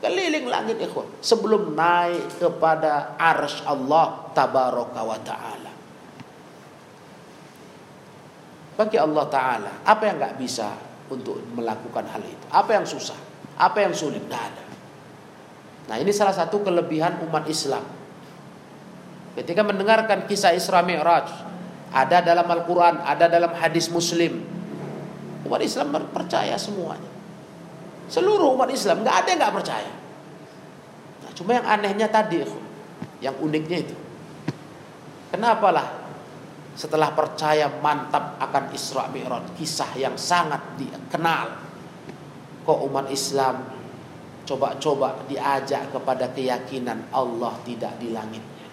Keliling 0.00 0.48
langit 0.48 0.80
ikhwan. 0.80 1.08
Sebelum 1.20 1.76
naik 1.76 2.40
kepada 2.40 3.20
ars 3.20 3.60
Allah 3.68 4.32
tabaraka 4.32 5.00
wa 5.04 5.18
taala. 5.20 5.72
Bagi 8.80 8.96
Allah 8.96 9.28
Ta'ala 9.28 9.72
apa 9.84 10.08
yang 10.08 10.16
nggak 10.16 10.40
bisa 10.40 10.72
untuk 11.12 11.36
melakukan 11.52 12.00
hal 12.16 12.24
itu? 12.24 12.48
Apa 12.48 12.80
yang 12.80 12.88
susah? 12.88 13.18
Apa 13.60 13.84
yang 13.84 13.92
sulit? 13.92 14.24
Tidak 14.24 14.40
ada 14.40 14.69
nah 15.90 15.98
ini 15.98 16.14
salah 16.14 16.30
satu 16.30 16.62
kelebihan 16.62 17.18
umat 17.26 17.50
Islam. 17.50 17.82
Ketika 19.34 19.66
mendengarkan 19.66 20.30
kisah 20.30 20.54
Isra 20.54 20.86
Mi'raj 20.86 21.26
ada 21.90 22.22
dalam 22.22 22.46
Al-Quran 22.46 23.02
ada 23.02 23.26
dalam 23.26 23.50
hadis 23.58 23.90
Muslim 23.90 24.38
umat 25.50 25.60
Islam 25.66 25.90
percaya 26.14 26.54
semuanya. 26.54 27.10
Seluruh 28.06 28.54
umat 28.54 28.70
Islam 28.70 29.02
nggak 29.02 29.16
ada 29.18 29.28
yang 29.34 29.40
nggak 29.42 29.54
percaya. 29.58 29.92
Nah, 31.26 31.30
cuma 31.34 31.50
yang 31.58 31.66
anehnya 31.66 32.06
tadi 32.06 32.46
yang 33.18 33.34
uniknya 33.42 33.90
itu. 33.90 33.96
Kenapa 35.30 35.74
lah 35.74 35.86
setelah 36.74 37.10
percaya 37.12 37.66
mantap 37.82 38.38
akan 38.38 38.70
Isra 38.74 39.10
Mi'raj, 39.10 39.58
kisah 39.58 39.90
yang 39.98 40.14
sangat 40.14 40.78
dikenal. 40.78 41.66
Kok 42.62 42.78
umat 42.86 43.10
Islam 43.10 43.79
coba-coba 44.44 45.24
diajak 45.28 45.92
kepada 45.94 46.30
keyakinan 46.32 47.12
Allah 47.14 47.54
tidak 47.62 47.96
di 48.00 48.10
langitnya. 48.10 48.68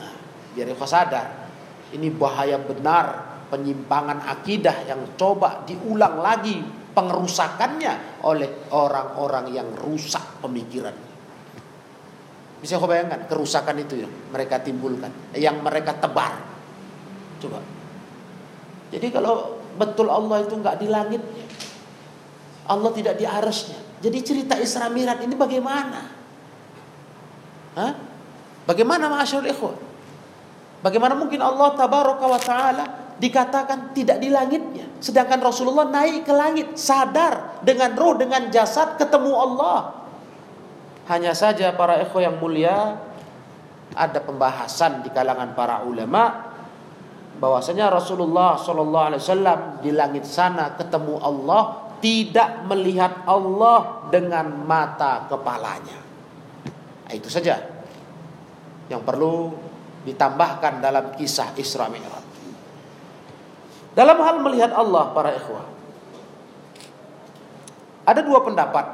Nah, 0.00 0.14
biar 0.56 0.68
kau 0.74 0.88
sadar, 0.88 1.50
ini 1.94 2.10
bahaya 2.10 2.58
benar 2.58 3.30
penyimpangan 3.50 4.30
akidah 4.30 4.86
yang 4.86 5.18
coba 5.18 5.66
diulang 5.66 6.22
lagi 6.22 6.62
pengerusakannya 6.94 8.22
oleh 8.26 8.70
orang-orang 8.70 9.50
yang 9.54 9.68
rusak 9.78 10.42
pemikirannya. 10.42 11.10
Bisa 12.60 12.76
kau 12.76 12.86
bayangkan 12.86 13.24
kerusakan 13.24 13.76
itu 13.80 14.04
yang 14.04 14.12
mereka 14.30 14.60
timbulkan, 14.60 15.10
yang 15.32 15.64
mereka 15.64 15.96
tebar. 15.96 16.38
Coba. 17.40 17.58
Jadi 18.90 19.06
kalau 19.08 19.56
betul 19.78 20.10
Allah 20.10 20.44
itu 20.44 20.54
nggak 20.58 20.76
di 20.82 20.86
langitnya, 20.90 21.46
Allah 22.68 22.90
tidak 22.94 23.16
di 23.16 23.24
arasnya. 23.24 23.89
Jadi 24.00 24.18
cerita 24.24 24.56
Isra 24.56 24.88
Mi'raj 24.88 25.20
ini 25.20 25.36
bagaimana? 25.36 26.00
Hah? 27.76 27.92
Bagaimana 28.64 29.12
masyarakat 29.12 29.52
ikhwan? 29.52 29.76
Bagaimana 30.80 31.12
mungkin 31.12 31.44
Allah 31.44 31.76
tabaraka 31.76 32.24
wa 32.24 32.40
taala 32.40 32.84
dikatakan 33.20 33.92
tidak 33.92 34.16
di 34.16 34.32
langitnya, 34.32 34.88
sedangkan 34.96 35.44
Rasulullah 35.44 35.92
naik 35.92 36.24
ke 36.24 36.32
langit 36.32 36.80
sadar 36.80 37.60
dengan 37.60 37.92
roh 37.92 38.16
dengan 38.16 38.48
jasad 38.48 38.96
ketemu 38.96 39.32
Allah. 39.36 40.08
Hanya 41.12 41.36
saja 41.36 41.76
para 41.76 42.00
ikhwah 42.00 42.22
yang 42.24 42.40
mulia 42.40 42.96
ada 43.92 44.18
pembahasan 44.24 45.04
di 45.04 45.12
kalangan 45.12 45.52
para 45.52 45.84
ulama 45.84 46.48
bahwasanya 47.36 47.92
Rasulullah 47.92 48.56
Shallallahu 48.56 49.06
Alaihi 49.12 49.22
Wasallam 49.24 49.60
di 49.84 49.90
langit 49.92 50.24
sana 50.24 50.76
ketemu 50.78 51.20
Allah 51.20 51.89
tidak 52.00 52.64
melihat 52.66 53.24
Allah 53.28 54.08
dengan 54.08 54.48
mata 54.64 55.28
kepalanya. 55.28 56.00
Nah, 57.06 57.12
itu 57.12 57.28
saja 57.28 57.60
yang 58.90 59.04
perlu 59.04 59.54
ditambahkan 60.04 60.80
dalam 60.80 61.12
kisah 61.14 61.54
Isra 61.60 61.86
Mi'raj. 61.92 62.26
Dalam 63.90 64.18
hal 64.22 64.38
melihat 64.38 64.70
Allah 64.70 65.10
para 65.10 65.34
ikhwah 65.34 65.66
Ada 68.06 68.22
dua 68.22 68.40
pendapat 68.42 68.86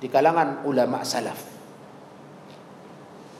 di 0.00 0.08
kalangan 0.12 0.62
ulama 0.68 1.00
salaf. 1.02 1.40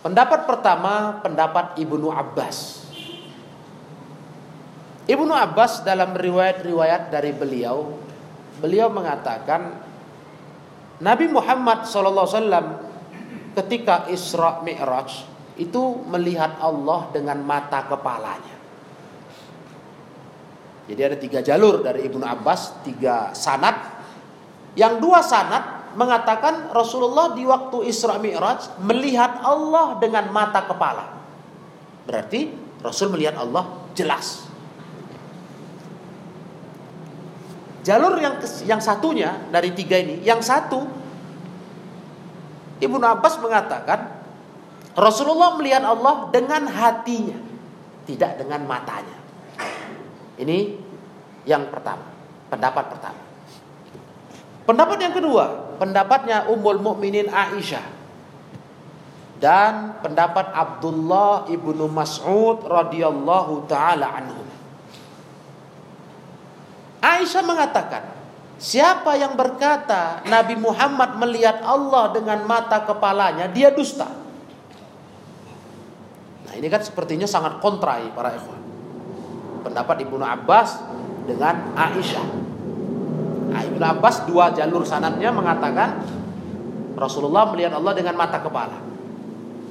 Pendapat 0.00 0.46
pertama 0.48 1.20
pendapat 1.20 1.76
Ibnu 1.80 2.08
Abbas. 2.12 2.85
Ibnu 5.06 5.30
Abbas 5.30 5.86
dalam 5.86 6.18
riwayat-riwayat 6.18 7.14
dari 7.14 7.30
beliau, 7.30 7.94
beliau 8.58 8.90
mengatakan 8.90 9.78
Nabi 10.98 11.30
Muhammad 11.30 11.86
SAW 11.86 12.26
ketika 13.54 14.10
Isra 14.10 14.66
Mi'raj 14.66 15.22
itu 15.56 16.02
melihat 16.10 16.58
Allah 16.58 17.06
dengan 17.14 17.38
mata 17.46 17.86
kepalanya. 17.86 18.56
Jadi 20.86 21.00
ada 21.02 21.16
tiga 21.18 21.40
jalur 21.42 21.82
dari 21.82 22.06
Ibnu 22.06 22.22
Abbas, 22.22 22.82
tiga 22.86 23.30
sanat. 23.30 23.98
Yang 24.74 24.94
dua 25.02 25.22
sanat 25.22 25.94
mengatakan 25.96 26.70
Rasulullah 26.70 27.32
di 27.32 27.42
waktu 27.42 27.90
Isra 27.90 28.20
Mi'raj 28.20 28.82
melihat 28.82 29.42
Allah 29.42 29.98
dengan 30.02 30.30
mata 30.30 30.62
kepala. 30.66 31.16
Berarti 32.06 32.54
Rasul 32.84 33.10
melihat 33.10 33.40
Allah 33.40 33.66
jelas. 33.98 34.45
Jalur 37.86 38.18
yang 38.18 38.42
yang 38.66 38.82
satunya 38.82 39.46
dari 39.54 39.70
tiga 39.70 39.94
ini, 40.02 40.18
yang 40.26 40.42
satu 40.42 40.82
Ibnu 42.82 42.98
Abbas 42.98 43.38
mengatakan 43.38 44.10
Rasulullah 44.98 45.54
melihat 45.54 45.86
Allah 45.86 46.26
dengan 46.34 46.66
hatinya, 46.66 47.38
tidak 48.10 48.42
dengan 48.42 48.66
matanya. 48.66 49.14
Ini 50.34 50.82
yang 51.46 51.70
pertama, 51.70 52.10
pendapat 52.50 52.84
pertama. 52.90 53.22
Pendapat 54.66 54.98
yang 54.98 55.14
kedua, 55.14 55.78
pendapatnya 55.78 56.50
Ummul 56.50 56.82
Mukminin 56.82 57.30
Aisyah 57.30 57.86
dan 59.38 60.00
pendapat 60.02 60.50
Abdullah 60.50 61.46
ibnu 61.46 61.86
Mas'ud 61.86 62.66
radhiyallahu 62.66 63.68
taala 63.70 64.10
anhu. 64.16 64.45
Aisyah 67.00 67.44
mengatakan, 67.44 68.02
siapa 68.56 69.16
yang 69.16 69.36
berkata 69.36 70.24
Nabi 70.26 70.56
Muhammad 70.56 71.20
melihat 71.20 71.60
Allah 71.62 72.12
dengan 72.12 72.44
mata 72.48 72.82
kepalanya, 72.84 73.48
dia 73.52 73.72
dusta. 73.72 74.08
Nah, 76.46 76.54
ini 76.56 76.66
kan 76.72 76.80
sepertinya 76.80 77.28
sangat 77.28 77.60
kontrai 77.60 78.08
para 78.14 78.32
ikhwan 78.32 78.66
pendapat 79.66 80.06
Ibnu 80.06 80.22
Abbas 80.22 80.78
dengan 81.26 81.74
Aisyah. 81.74 82.26
Nah, 83.50 83.60
Ibnu 83.66 83.82
Abbas 83.82 84.22
dua 84.30 84.54
jalur 84.54 84.86
sanatnya 84.86 85.34
mengatakan 85.34 86.06
Rasulullah 86.94 87.50
melihat 87.50 87.74
Allah 87.74 87.92
dengan 87.98 88.14
mata 88.14 88.38
kepala. 88.38 88.78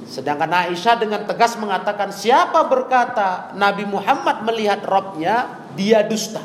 Sedangkan 0.06 0.46
Aisyah 0.46 1.00
dengan 1.00 1.24
tegas 1.26 1.58
mengatakan 1.58 2.12
siapa 2.14 2.62
berkata 2.68 3.56
Nabi 3.58 3.88
Muhammad 3.88 4.44
melihat 4.46 4.84
Robnya 4.84 5.66
dia 5.74 6.04
dusta. 6.06 6.44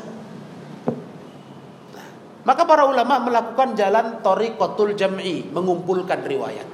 Maka 2.42 2.66
para 2.66 2.90
ulama 2.90 3.22
melakukan 3.22 3.78
jalan 3.78 4.18
Kotul 4.58 4.98
jam'i 4.98 5.46
mengumpulkan 5.54 6.26
riwayat. 6.26 6.66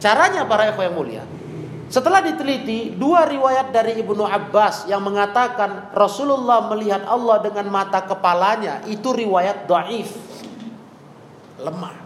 Caranya 0.00 0.48
para 0.48 0.72
ikhwan 0.72 0.88
yang 0.88 0.96
mulia, 0.96 1.24
setelah 1.90 2.22
diteliti, 2.22 2.94
dua 2.94 3.26
riwayat 3.26 3.74
dari 3.74 3.98
Ibnu 3.98 4.22
Abbas 4.22 4.86
yang 4.86 5.02
mengatakan 5.02 5.90
Rasulullah 5.90 6.70
melihat 6.70 7.02
Allah 7.02 7.42
dengan 7.42 7.66
mata 7.66 8.06
kepalanya 8.06 8.86
itu 8.86 9.10
riwayat 9.10 9.66
dhaif. 9.66 10.14
Lemah. 11.58 11.98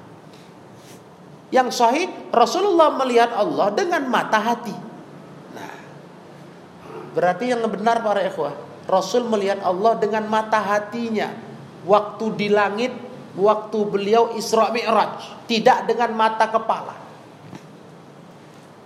Yang 1.53 1.69
sahih 1.77 2.09
Rasulullah 2.33 2.97
melihat 2.97 3.37
Allah 3.37 3.71
dengan 3.77 4.09
mata 4.09 4.41
hati. 4.41 4.73
Nah, 5.53 5.77
berarti 7.13 7.53
yang 7.53 7.61
benar 7.69 8.01
para 8.01 8.25
ikhwah, 8.25 8.57
Rasul 8.89 9.29
melihat 9.29 9.61
Allah 9.61 10.01
dengan 10.01 10.25
mata 10.33 10.65
hatinya 10.65 11.44
waktu 11.85 12.25
di 12.37 12.49
langit, 12.51 12.93
waktu 13.37 13.79
beliau 13.89 14.33
Isra 14.35 14.73
Mi'raj, 14.73 15.47
tidak 15.49 15.89
dengan 15.89 16.17
mata 16.17 16.49
kepala. 16.49 16.97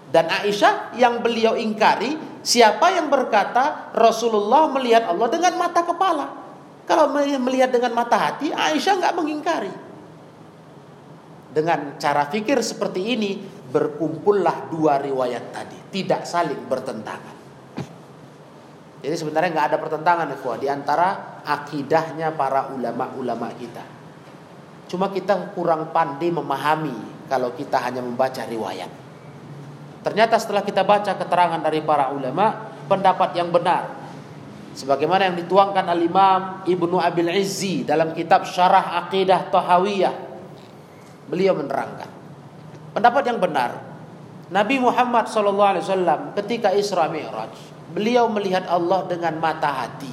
Dan 0.08 0.26
Aisyah 0.28 0.96
yang 0.96 1.20
beliau 1.20 1.52
ingkari, 1.54 2.16
siapa 2.40 2.96
yang 2.96 3.12
berkata 3.12 3.92
Rasulullah 3.92 4.72
melihat 4.72 5.08
Allah 5.08 5.28
dengan 5.28 5.54
mata 5.60 5.84
kepala. 5.84 6.26
Kalau 6.88 7.12
melihat 7.12 7.68
dengan 7.68 7.92
mata 7.92 8.16
hati, 8.16 8.48
Aisyah 8.48 8.94
nggak 9.04 9.16
mengingkari. 9.16 9.72
Dengan 11.52 12.00
cara 12.00 12.24
fikir 12.28 12.60
seperti 12.64 13.16
ini, 13.16 13.36
berkumpullah 13.68 14.72
dua 14.72 14.96
riwayat 14.96 15.52
tadi, 15.52 15.76
tidak 15.92 16.24
saling 16.24 16.64
bertentangan. 16.64 17.37
Jadi 18.98 19.14
sebenarnya 19.14 19.50
nggak 19.54 19.68
ada 19.74 19.78
pertentangan 19.78 20.26
ya, 20.26 20.54
di 20.58 20.68
antara 20.68 21.08
akidahnya 21.46 22.34
para 22.34 22.74
ulama-ulama 22.74 23.48
kita. 23.54 23.84
Cuma 24.90 25.12
kita 25.12 25.54
kurang 25.54 25.94
pandai 25.94 26.32
memahami 26.32 27.28
kalau 27.30 27.54
kita 27.54 27.78
hanya 27.78 28.02
membaca 28.02 28.42
riwayat. 28.42 28.90
Ternyata 30.02 30.40
setelah 30.40 30.64
kita 30.64 30.82
baca 30.82 31.14
keterangan 31.14 31.60
dari 31.60 31.84
para 31.84 32.10
ulama, 32.10 32.74
pendapat 32.88 33.36
yang 33.36 33.52
benar 33.52 33.98
sebagaimana 34.72 35.30
yang 35.30 35.36
dituangkan 35.36 35.84
al-Imam 35.90 36.62
Ibnu 36.64 36.96
Abil 37.02 37.28
Izzi 37.34 37.82
dalam 37.84 38.14
kitab 38.14 38.46
Syarah 38.48 39.04
Aqidah 39.04 39.52
Tahawiyah. 39.52 40.14
Beliau 41.28 41.52
menerangkan 41.52 42.08
pendapat 42.96 43.22
yang 43.28 43.38
benar 43.38 43.84
Nabi 44.48 44.80
Muhammad 44.80 45.28
SAW 45.28 46.32
ketika 46.40 46.72
Isra 46.72 47.04
Mi'raj, 47.12 47.52
beliau 47.92 48.28
melihat 48.28 48.68
Allah 48.68 49.04
dengan 49.08 49.36
mata 49.40 49.70
hati. 49.72 50.12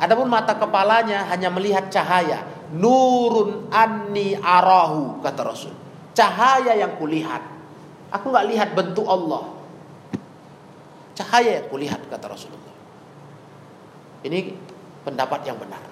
Adapun 0.00 0.32
mata 0.32 0.56
kepalanya 0.56 1.28
hanya 1.28 1.52
melihat 1.52 1.92
cahaya, 1.92 2.44
nurun 2.72 3.68
anni 3.68 4.32
arahu 4.38 5.20
kata 5.20 5.40
Rasul. 5.44 5.74
Cahaya 6.16 6.72
yang 6.76 6.96
kulihat. 6.96 7.44
Aku 8.10 8.32
nggak 8.32 8.46
lihat 8.48 8.68
bentuk 8.72 9.04
Allah. 9.04 9.52
Cahaya 11.14 11.60
yang 11.60 11.68
kulihat 11.68 12.00
kata 12.08 12.26
Rasulullah. 12.32 12.74
Ini 14.24 14.56
pendapat 15.04 15.44
yang 15.44 15.60
benar. 15.60 15.84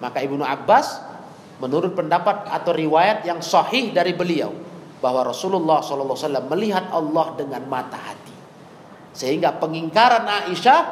Maka 0.00 0.24
Ibnu 0.24 0.40
Abbas 0.40 1.04
menurut 1.58 1.92
pendapat 1.92 2.48
atau 2.48 2.72
riwayat 2.72 3.26
yang 3.26 3.42
sahih 3.42 3.90
dari 3.90 4.14
beliau 4.14 4.54
bahwa 4.98 5.26
Rasulullah 5.26 5.82
SAW 5.82 6.48
melihat 6.50 6.90
Allah 6.90 7.34
dengan 7.38 7.62
mata 7.66 7.98
hati. 7.98 8.17
Sehingga 9.12 9.56
pengingkaran 9.56 10.24
Aisyah 10.24 10.82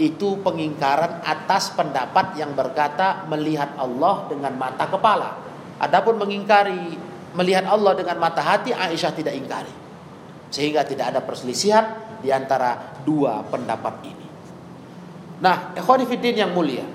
itu 0.00 0.40
pengingkaran 0.40 1.20
atas 1.22 1.76
pendapat 1.76 2.38
yang 2.40 2.56
berkata 2.56 3.28
melihat 3.28 3.76
Allah 3.76 4.26
dengan 4.26 4.56
mata 4.56 4.88
kepala. 4.88 5.36
Adapun 5.82 6.16
mengingkari 6.16 6.96
melihat 7.36 7.68
Allah 7.68 7.92
dengan 7.96 8.16
mata 8.16 8.40
hati 8.40 8.72
Aisyah 8.72 9.12
tidak 9.12 9.34
ingkari. 9.36 9.72
Sehingga 10.52 10.84
tidak 10.84 11.16
ada 11.16 11.20
perselisihan 11.24 12.18
di 12.20 12.28
antara 12.30 13.00
dua 13.02 13.42
pendapat 13.44 13.94
ini. 14.04 14.26
Nah, 15.42 15.74
ikhwanifidin 15.74 16.38
yang 16.38 16.54
mulia. 16.54 16.86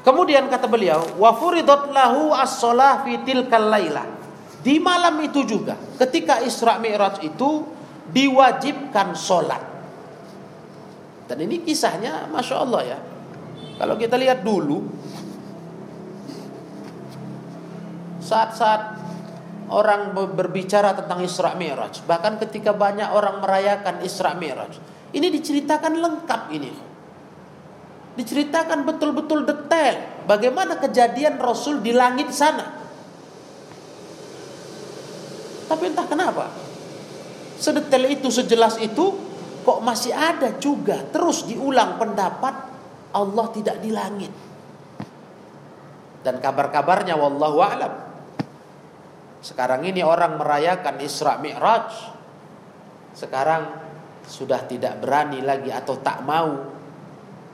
Kemudian 0.00 0.48
kata 0.48 0.66
beliau, 0.66 1.04
wa 1.20 1.30
furidat 1.36 1.92
lahu 1.92 2.32
as-shalah 2.34 3.04
fi 3.04 3.20
tilkal 3.22 3.68
laila. 3.68 4.19
Di 4.60 4.76
malam 4.76 5.16
itu 5.24 5.40
juga, 5.48 5.76
ketika 5.96 6.44
Isra 6.44 6.76
Mi'raj 6.76 7.24
itu 7.24 7.64
diwajibkan 8.12 9.16
sholat. 9.16 9.62
Dan 11.24 11.46
ini 11.46 11.64
kisahnya, 11.64 12.28
masya 12.28 12.56
Allah 12.60 12.82
ya. 12.84 12.98
Kalau 13.80 13.96
kita 13.96 14.20
lihat 14.20 14.44
dulu, 14.44 14.84
saat-saat 18.20 19.00
orang 19.70 20.12
berbicara 20.12 20.92
tentang 20.98 21.22
Isra 21.22 21.54
Mi'raj. 21.54 22.02
Bahkan 22.04 22.42
ketika 22.44 22.74
banyak 22.74 23.08
orang 23.14 23.40
merayakan 23.40 24.02
Isra 24.02 24.34
Mi'raj. 24.36 24.76
Ini 25.10 25.26
diceritakan 25.30 25.98
lengkap 25.98 26.42
ini. 26.54 26.72
Diceritakan 28.18 28.82
betul-betul 28.84 29.46
detail 29.46 30.26
bagaimana 30.26 30.76
kejadian 30.82 31.38
Rasul 31.38 31.78
di 31.80 31.94
langit 31.94 32.34
sana. 32.34 32.79
Tapi 35.70 35.84
entah 35.86 36.06
kenapa 36.10 36.50
sedetail 37.60 38.10
itu, 38.10 38.26
sejelas 38.32 38.82
itu 38.82 39.14
kok 39.62 39.78
masih 39.84 40.10
ada 40.10 40.58
juga 40.58 40.98
terus 41.14 41.46
diulang 41.46 41.94
pendapat 42.00 42.54
Allah 43.14 43.46
tidak 43.54 43.78
di 43.78 43.94
langit. 43.94 44.32
Dan 46.20 46.42
kabar-kabarnya 46.42 47.14
wallahu 47.14 47.62
a'lam 47.62 48.10
sekarang 49.40 49.88
ini 49.88 50.04
orang 50.04 50.36
merayakan 50.36 51.00
Isra 51.00 51.40
Mi'raj. 51.40 51.88
Sekarang 53.16 53.62
sudah 54.28 54.68
tidak 54.68 55.00
berani 55.00 55.40
lagi 55.40 55.72
atau 55.72 55.96
tak 55.98 56.20
mau 56.22 56.52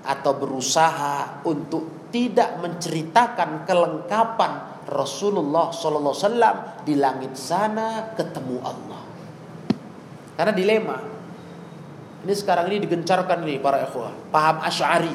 atau 0.02 0.32
berusaha 0.34 1.46
untuk 1.46 2.10
tidak 2.10 2.58
menceritakan 2.58 3.66
kelengkapan 3.66 4.52
Rasulullah 4.86 5.74
Wasallam 5.74 6.86
di 6.86 6.94
langit 6.94 7.34
sana 7.34 8.14
ketemu 8.14 8.56
Allah. 8.62 9.02
Karena 10.38 10.52
dilema. 10.54 10.96
Ini 12.26 12.34
sekarang 12.34 12.70
ini 12.70 12.82
digencarkan 12.86 13.42
nih 13.42 13.58
para 13.58 13.82
ikhwah. 13.82 14.14
Paham 14.30 14.62
Asy'ari. 14.62 15.14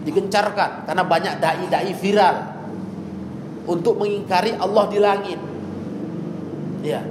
Digencarkan 0.00 0.88
karena 0.88 1.04
banyak 1.04 1.34
dai-dai 1.40 1.92
viral 1.92 2.36
untuk 3.68 4.00
mengingkari 4.00 4.56
Allah 4.56 4.84
di 4.88 4.98
langit. 4.98 5.40
Ya. 6.80 7.04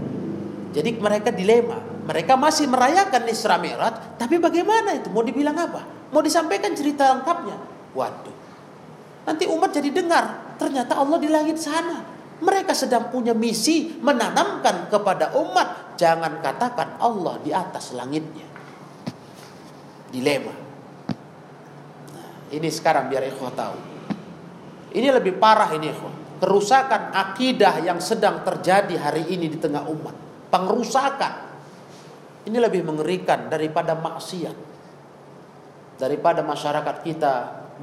Jadi 0.73 0.97
mereka 0.97 1.30
dilema. 1.30 1.78
Mereka 2.10 2.34
masih 2.34 2.65
merayakan 2.65 3.30
Isra 3.30 3.62
Mi'raj, 3.62 4.17
tapi 4.17 4.41
bagaimana 4.41 4.97
itu? 4.97 5.13
Mau 5.13 5.21
dibilang 5.21 5.54
apa? 5.54 5.86
Mau 6.10 6.25
disampaikan 6.25 6.73
cerita 6.73 7.13
lengkapnya? 7.13 7.54
Waduh. 7.93 8.34
Nanti 9.30 9.45
umat 9.45 9.69
jadi 9.69 9.93
dengar, 9.93 10.49
ternyata 10.60 11.00
Allah 11.00 11.17
di 11.17 11.32
langit 11.32 11.56
sana. 11.56 12.19
Mereka 12.39 12.72
sedang 12.72 13.12
punya 13.12 13.36
misi 13.36 14.00
menanamkan 14.00 14.88
kepada 14.88 15.36
umat, 15.36 15.95
jangan 16.00 16.39
katakan 16.39 17.00
Allah 17.00 17.36
di 17.43 17.52
atas 17.52 17.91
langitnya. 17.95 18.48
Dilema. 20.12 20.56
Nah, 22.15 22.32
ini 22.52 22.67
sekarang 22.72 23.12
biar 23.12 23.28
ikhwah 23.28 23.52
tahu. 23.52 23.78
Ini 24.95 25.08
lebih 25.12 25.36
parah 25.36 25.72
ini 25.76 25.91
ikhwah. 25.91 26.15
Kerusakan 26.39 27.12
akidah 27.12 27.84
yang 27.84 28.00
sedang 28.00 28.39
terjadi 28.48 28.95
hari 28.95 29.28
ini 29.36 29.52
di 29.52 29.60
tengah 29.60 29.84
umat. 29.91 30.15
Pengerusakan 30.48 31.34
ini 32.48 32.56
lebih 32.56 32.88
mengerikan 32.88 33.52
daripada 33.52 34.00
maksiat. 34.00 34.58
Daripada 36.00 36.39
masyarakat 36.39 36.95
kita 37.04 37.34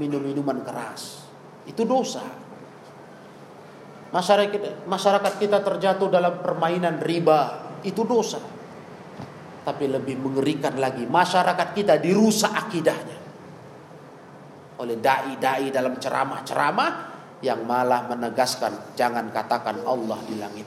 minum 0.00 0.24
minuman 0.24 0.64
keras. 0.64 1.28
Itu 1.68 1.84
dosa. 1.84 2.45
Masyarakat, 4.14 4.86
masyarakat 4.86 5.32
kita 5.42 5.58
terjatuh 5.66 6.06
dalam 6.06 6.38
permainan 6.38 7.02
riba. 7.02 7.70
Itu 7.82 8.06
dosa. 8.06 8.38
Tapi 9.66 9.84
lebih 9.90 10.22
mengerikan 10.22 10.78
lagi. 10.78 11.06
Masyarakat 11.06 11.68
kita 11.74 11.98
dirusak 11.98 12.54
akidahnya. 12.54 13.18
Oleh 14.78 14.96
da'i-da'i 14.98 15.74
dalam 15.74 15.98
ceramah-ceramah. 15.98 17.18
Yang 17.44 17.60
malah 17.68 18.08
menegaskan 18.08 18.96
jangan 18.96 19.28
katakan 19.28 19.84
Allah 19.84 20.16
di 20.24 20.40
langit. 20.40 20.66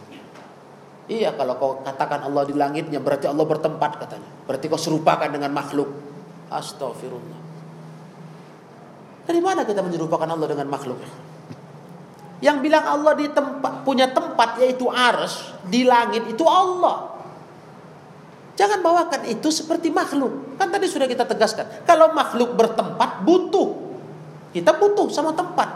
Iya 1.09 1.33
kalau 1.33 1.57
kau 1.57 1.71
katakan 1.81 2.21
Allah 2.21 2.45
di 2.45 2.53
langitnya 2.53 3.01
berarti 3.01 3.25
Allah 3.25 3.41
bertempat 3.41 3.91
katanya. 3.97 4.29
Berarti 4.45 4.69
kau 4.69 4.77
serupakan 4.77 5.25
dengan 5.25 5.49
makhluk. 5.49 5.89
Astagfirullah. 6.53 7.39
Dari 9.25 9.41
mana 9.41 9.65
kita 9.65 9.81
menyerupakan 9.81 10.29
Allah 10.29 10.45
dengan 10.45 10.69
makhluk? 10.69 11.01
Yang 12.39 12.57
bilang 12.63 12.85
Allah 12.87 13.13
di 13.19 13.27
tempat 13.27 13.83
punya 13.83 14.07
tempat 14.11 14.63
yaitu 14.63 14.87
ars 14.87 15.55
di 15.67 15.83
langit 15.83 16.23
itu 16.31 16.47
Allah. 16.47 17.19
Jangan 18.55 18.79
bawakan 18.83 19.27
itu 19.27 19.47
seperti 19.51 19.87
makhluk. 19.91 20.59
Kan 20.59 20.71
tadi 20.71 20.87
sudah 20.87 21.07
kita 21.07 21.23
tegaskan. 21.23 21.87
Kalau 21.87 22.11
makhluk 22.11 22.55
bertempat 22.55 23.23
butuh. 23.23 23.87
Kita 24.51 24.75
butuh 24.75 25.07
sama 25.11 25.31
tempat. 25.31 25.67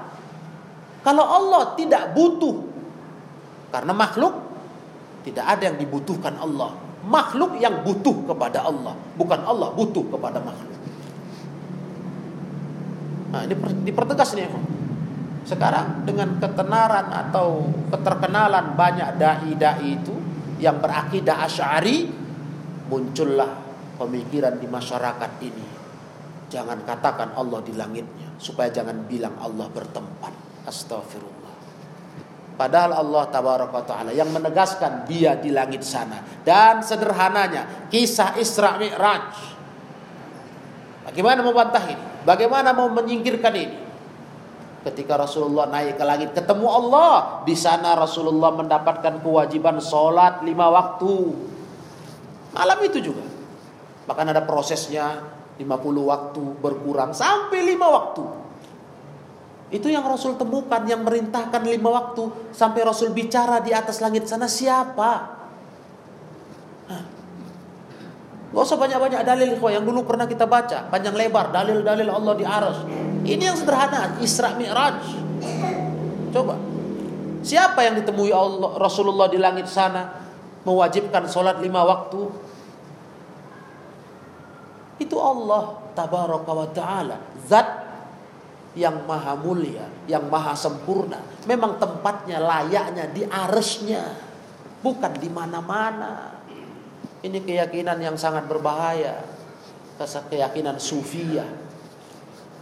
Kalau 1.03 1.23
Allah 1.23 1.75
tidak 1.79 2.11
butuh. 2.15 2.63
Karena 3.71 3.91
makhluk 3.95 4.53
tidak 5.23 5.45
ada 5.47 5.63
yang 5.71 5.77
dibutuhkan 5.79 6.35
Allah. 6.37 6.75
Makhluk 7.03 7.59
yang 7.59 7.83
butuh 7.83 8.15
kepada 8.23 8.63
Allah, 8.63 8.95
bukan 9.19 9.39
Allah 9.43 9.75
butuh 9.75 10.07
kepada 10.07 10.39
makhluk. 10.39 10.79
Nah, 13.33 13.43
ini 13.43 13.55
dipertegas 13.83 14.37
nih, 14.37 14.47
Sekarang 15.43 16.07
dengan 16.07 16.39
ketenaran 16.39 17.11
atau 17.11 17.67
keterkenalan 17.91 18.79
banyak 18.79 19.19
dai-dai 19.19 19.83
itu 19.83 20.15
yang 20.63 20.79
berakidah 20.79 21.43
asy'ari 21.43 22.07
muncullah 22.87 23.51
pemikiran 23.99 24.55
di 24.55 24.67
masyarakat 24.71 25.31
ini. 25.43 25.67
Jangan 26.47 26.87
katakan 26.87 27.35
Allah 27.35 27.59
di 27.59 27.75
langitnya 27.75 28.39
supaya 28.39 28.71
jangan 28.71 29.03
bilang 29.03 29.35
Allah 29.43 29.67
bertempat. 29.67 30.31
Astagfirullah. 30.63 31.55
Padahal 32.55 33.03
Allah 33.03 33.23
tabaraka 33.27 33.81
taala 33.83 34.11
yang 34.15 34.31
menegaskan 34.31 35.03
dia 35.03 35.35
di 35.35 35.51
langit 35.51 35.83
sana. 35.83 36.23
Dan 36.45 36.79
sederhananya 36.79 37.91
kisah 37.91 38.39
Isra 38.39 38.79
Mi'raj. 38.79 39.51
Bagaimana 41.09 41.43
mau 41.43 41.51
bantah 41.51 41.83
ini? 41.83 42.03
Bagaimana 42.23 42.71
mau 42.71 42.87
menyingkirkan 42.87 43.53
ini? 43.57 43.82
Ketika 44.83 45.15
Rasulullah 45.15 45.71
naik 45.71 45.95
ke 45.95 46.03
langit 46.03 46.29
ketemu 46.35 46.67
Allah, 46.67 47.39
di 47.47 47.55
sana 47.55 47.95
Rasulullah 47.95 48.51
mendapatkan 48.51 49.23
kewajiban 49.23 49.79
sholat 49.79 50.43
lima 50.43 50.67
waktu. 50.67 51.15
Malam 52.51 52.79
itu 52.83 52.99
juga. 52.99 53.23
Bahkan 54.03 54.35
ada 54.35 54.43
prosesnya 54.43 55.23
50 55.55 55.63
waktu 56.03 56.43
berkurang 56.59 57.15
sampai 57.15 57.63
lima 57.63 57.87
waktu. 57.87 58.23
Itu 59.73 59.89
yang 59.89 60.05
Rasul 60.05 60.37
temukan, 60.37 60.83
yang 60.85 61.01
merintahkan 61.01 61.63
lima 61.63 61.89
waktu. 61.89 62.51
Sampai 62.53 62.83
Rasul 62.85 63.15
bicara 63.15 63.63
di 63.63 63.73
atas 63.73 64.03
langit 64.03 64.27
sana 64.27 64.45
siapa? 64.45 65.41
Gak 68.53 68.61
usah 68.69 68.77
banyak-banyak 68.77 69.25
dalil 69.25 69.57
yang 69.57 69.81
dulu 69.81 70.05
pernah 70.05 70.29
kita 70.29 70.45
baca. 70.45 70.85
Panjang 70.93 71.17
lebar, 71.17 71.49
dalil-dalil 71.49 72.05
Allah 72.05 72.33
di 72.37 72.45
aras. 72.45 72.77
Ini 73.23 73.39
yang 73.39 73.57
sederhana, 73.57 74.19
Isra 74.19 74.55
Mi'raj. 74.59 74.99
Coba. 76.35 76.55
Siapa 77.43 77.83
yang 77.83 77.99
ditemui 77.99 78.31
Allah, 78.31 78.79
Rasulullah 78.79 79.27
di 79.27 79.39
langit 79.39 79.67
sana? 79.67 80.23
Mewajibkan 80.63 81.27
sholat 81.27 81.59
lima 81.59 81.83
waktu. 81.83 82.21
Itu 84.99 85.19
Allah 85.19 85.75
tabaraka 85.91 86.51
wa 86.51 86.67
ta'ala. 86.71 87.17
Zat 87.47 87.67
yang 88.73 89.03
maha 89.03 89.35
mulia, 89.35 89.85
yang 90.07 90.27
maha 90.31 90.55
sempurna. 90.55 91.19
Memang 91.45 91.77
tempatnya 91.77 92.39
layaknya 92.39 93.11
di 93.11 93.27
arsnya, 93.27 94.03
bukan 94.79 95.13
di 95.19 95.27
mana-mana. 95.27 96.39
Ini 97.23 97.39
keyakinan 97.39 97.99
yang 98.03 98.15
sangat 98.19 98.47
berbahaya. 98.51 99.23
Keyakinan 99.99 100.75
sufia. 100.79 101.47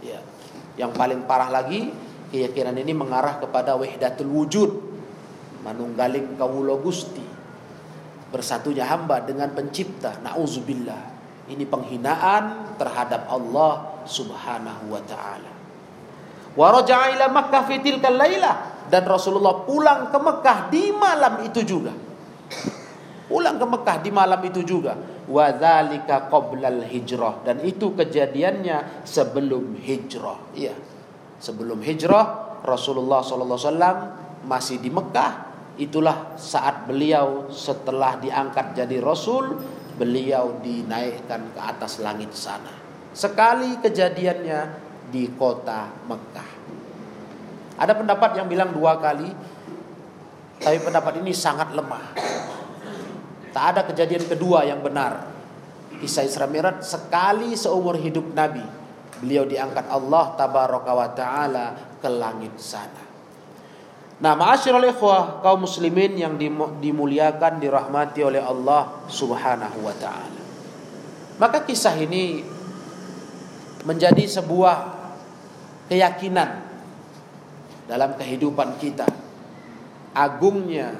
Ya. 0.02 0.31
Yang 0.76 0.92
paling 0.96 1.20
parah 1.28 1.52
lagi, 1.52 1.92
keyakinan 2.32 2.76
ini 2.80 2.92
mengarah 2.96 3.40
kepada 3.42 3.76
wahdatul 3.76 4.30
wujud. 4.32 4.70
Manunggaling 5.62 6.34
kawulo 6.34 6.80
gusti. 6.80 7.24
Bersatunya 8.32 8.88
hamba 8.88 9.20
dengan 9.20 9.52
pencipta. 9.52 10.18
Nauzubillah. 10.24 11.12
Ini 11.52 11.66
penghinaan 11.68 12.76
terhadap 12.80 13.28
Allah 13.28 14.02
subhanahu 14.08 14.88
wa 14.88 15.02
ta'ala. 15.04 15.52
Wa 16.52 16.68
ila 16.84 17.26
Makkah 17.32 17.64
fi 17.64 17.80
tilkal 17.80 18.20
dan 18.92 19.08
Rasulullah 19.08 19.64
pulang 19.64 20.12
ke 20.12 20.18
Mekah 20.20 20.58
di 20.68 20.92
malam 20.92 21.40
itu 21.48 21.64
juga. 21.64 21.96
Pulang 23.24 23.56
ke 23.56 23.64
Mekah 23.64 23.96
di 24.04 24.10
malam 24.12 24.40
itu 24.44 24.60
juga. 24.60 24.92
Wa 25.30 25.54
dzalika 25.54 26.26
qoblal 26.26 26.82
hijrah 26.82 27.46
dan 27.46 27.62
itu 27.62 27.94
kejadiannya 27.94 29.06
sebelum 29.06 29.78
hijrah. 29.78 30.38
Iya. 30.58 30.74
Sebelum 31.38 31.78
hijrah 31.82 32.58
Rasulullah 32.62 33.22
wasallam 33.22 33.96
masih 34.46 34.82
di 34.82 34.90
Mekah. 34.90 35.50
Itulah 35.78 36.36
saat 36.36 36.84
beliau 36.84 37.48
setelah 37.48 38.20
diangkat 38.20 38.76
jadi 38.76 39.00
rasul, 39.00 39.56
beliau 39.96 40.60
dinaikkan 40.60 41.54
ke 41.56 41.60
atas 41.60 42.02
langit 42.04 42.30
sana. 42.36 42.70
Sekali 43.16 43.80
kejadiannya 43.80 44.60
di 45.08 45.32
kota 45.32 45.88
Mekah. 46.08 46.50
Ada 47.80 47.92
pendapat 47.96 48.36
yang 48.36 48.46
bilang 48.52 48.70
dua 48.76 49.00
kali, 49.00 49.32
tapi 50.60 50.78
pendapat 50.80 51.24
ini 51.24 51.32
sangat 51.32 51.72
lemah. 51.72 52.31
Tak 53.52 53.64
ada 53.76 53.80
kejadian 53.84 54.24
kedua 54.24 54.64
yang 54.64 54.80
benar. 54.80 55.28
Kisah 56.00 56.24
Isra 56.26 56.48
Mi'raj 56.48 56.82
sekali 56.82 57.54
seumur 57.54 58.00
hidup 58.00 58.32
Nabi. 58.32 58.64
Beliau 59.22 59.46
diangkat 59.46 59.86
Allah 59.86 60.34
tabaraka 60.34 60.90
wa 60.90 61.08
taala 61.14 61.66
ke 62.02 62.08
langit 62.10 62.58
sana. 62.58 63.12
Nah, 64.22 64.34
ma'asyiral 64.34 64.86
ikhwah 64.90 65.42
kaum 65.42 65.66
muslimin 65.66 66.14
yang 66.18 66.34
dimuliakan 66.78 67.58
dirahmati 67.62 68.22
oleh 68.22 68.42
Allah 68.42 69.06
Subhanahu 69.06 69.78
wa 69.82 69.94
taala. 69.98 70.42
Maka 71.38 71.62
kisah 71.66 71.94
ini 71.98 72.42
menjadi 73.82 74.22
sebuah 74.26 74.76
keyakinan 75.90 76.50
dalam 77.90 78.14
kehidupan 78.14 78.78
kita 78.78 79.06
agungnya 80.14 80.94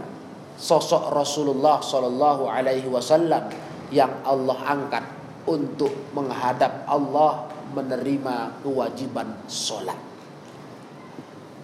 sosok 0.62 1.11
Rasulullah 1.11 1.83
Shallallahu 1.83 2.46
Alaihi 2.46 2.87
Wasallam 2.87 3.51
yang 3.90 4.22
Allah 4.22 4.59
angkat 4.62 5.03
untuk 5.51 5.90
menghadap 6.14 6.87
Allah 6.87 7.51
menerima 7.75 8.62
kewajiban 8.62 9.42
sholat. 9.51 9.98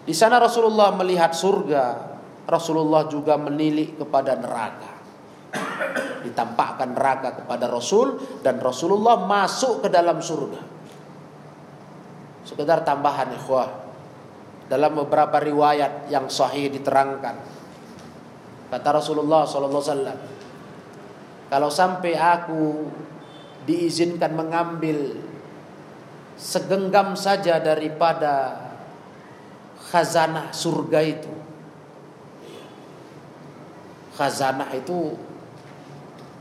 Di 0.03 0.17
sana 0.17 0.43
Rasulullah 0.43 0.91
melihat 0.99 1.31
surga, 1.31 1.85
Rasulullah 2.49 3.07
juga 3.07 3.39
menilik 3.39 4.03
kepada 4.03 4.35
neraka. 4.35 4.99
Ditampakkan 6.25 6.97
neraka 6.97 7.45
kepada 7.45 7.71
Rasul 7.71 8.41
dan 8.43 8.59
Rasulullah 8.59 9.23
masuk 9.23 9.87
ke 9.87 9.89
dalam 9.93 10.19
surga. 10.19 10.61
Sekedar 12.49 12.83
tambahan 12.83 13.37
ikhwah. 13.37 13.87
Dalam 14.69 14.97
beberapa 14.97 15.41
riwayat 15.41 16.09
yang 16.13 16.29
sahih 16.33 16.73
diterangkan. 16.73 17.58
Kata 18.69 19.01
Rasulullah 19.01 19.49
sallallahu 19.49 20.37
kalau 21.49 21.73
sampai 21.73 22.13
aku 22.13 22.93
diizinkan 23.65 24.37
mengambil 24.37 25.17
segenggam 26.37 27.17
saja 27.17 27.57
daripada 27.57 28.69
khazanah 29.89 30.53
surga 30.53 31.01
itu. 31.01 31.33
Khazanah 34.21 34.69
itu 34.77 35.17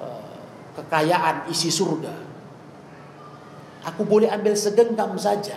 eh, 0.03 0.39
kekayaan 0.75 1.47
isi 1.47 1.71
surga. 1.71 2.11
Aku 3.87 4.03
boleh 4.03 4.27
ambil 4.27 4.59
segenggam 4.59 5.15
saja. 5.15 5.55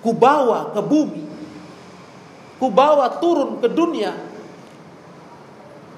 Ku 0.00 0.16
bawa 0.16 0.72
ke 0.72 0.80
bumi. 0.80 1.24
Ku 2.56 2.72
bawa 2.72 3.20
turun 3.20 3.60
ke 3.60 3.68
dunia. 3.68 4.27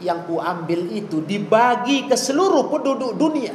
Yang 0.00 0.18
ku 0.32 0.36
ambil 0.40 0.88
itu 0.96 1.20
dibagi 1.20 2.08
ke 2.08 2.16
seluruh 2.16 2.72
penduduk 2.72 3.14
dunia. 3.20 3.52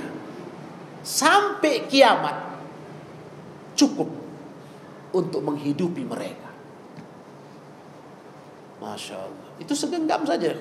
Sampai 1.02 1.90
kiamat. 1.90 2.58
Cukup 3.74 4.08
untuk 5.12 5.42
menghidupi 5.42 6.06
mereka. 6.06 6.50
Masya 8.80 9.16
Allah. 9.18 9.50
Itu 9.58 9.74
segenggam 9.74 10.22
saja. 10.24 10.54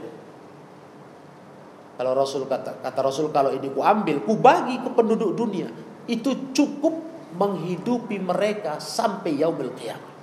Kalau 1.95 2.13
Rasul 2.17 2.49
kata, 2.51 2.83
kata 2.83 3.01
Rasul 3.05 3.31
kalau 3.31 3.55
ini 3.55 3.71
ku 3.71 3.85
ambil, 3.85 4.25
ku 4.27 4.35
bagi 4.35 4.83
ke 4.83 4.91
penduduk 4.91 5.37
dunia, 5.39 5.71
itu 6.11 6.51
cukup 6.51 6.91
menghidupi 7.39 8.19
mereka 8.19 8.83
sampai 8.83 9.39
yaumil 9.39 9.71
qiyamah. 9.79 10.15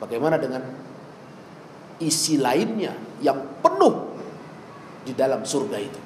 Bagaimana 0.00 0.40
dengan 0.40 0.64
isi 2.00 2.40
lainnya 2.40 2.96
yang 3.20 3.60
penuh 3.60 4.16
di 5.04 5.12
dalam 5.12 5.44
surga 5.44 5.78
itu? 5.78 6.00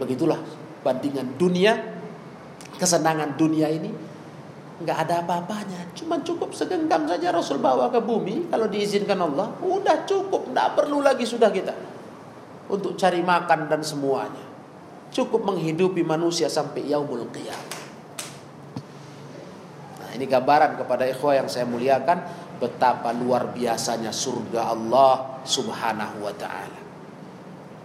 Begitulah 0.00 0.38
bandingan 0.86 1.34
dunia, 1.34 1.74
kesenangan 2.78 3.34
dunia 3.34 3.66
ini 3.68 3.90
nggak 4.76 4.98
ada 5.08 5.24
apa-apanya. 5.24 5.88
Cuma 5.96 6.20
cukup 6.20 6.52
segenggam 6.52 7.08
saja 7.08 7.32
Rasul 7.32 7.56
bawa 7.56 7.88
ke 7.88 8.00
bumi 8.00 8.52
kalau 8.52 8.68
diizinkan 8.68 9.16
Allah. 9.16 9.56
Udah 9.64 10.04
cukup, 10.04 10.52
nggak 10.52 10.76
perlu 10.76 11.00
lagi 11.00 11.24
sudah 11.24 11.48
kita 11.48 11.72
untuk 12.68 12.98
cari 12.98 13.24
makan 13.24 13.70
dan 13.72 13.80
semuanya. 13.80 14.44
Cukup 15.08 15.48
menghidupi 15.48 16.04
manusia 16.04 16.50
sampai 16.50 16.84
yaumul 16.92 17.24
qiyamah. 17.32 17.78
Nah, 20.02 20.10
ini 20.12 20.26
gambaran 20.28 20.76
kepada 20.76 21.08
ikhwah 21.08 21.40
yang 21.40 21.48
saya 21.48 21.64
muliakan 21.64 22.20
betapa 22.56 23.12
luar 23.12 23.52
biasanya 23.52 24.10
surga 24.10 24.72
Allah 24.72 25.42
Subhanahu 25.44 26.24
wa 26.24 26.34
taala. 26.34 26.80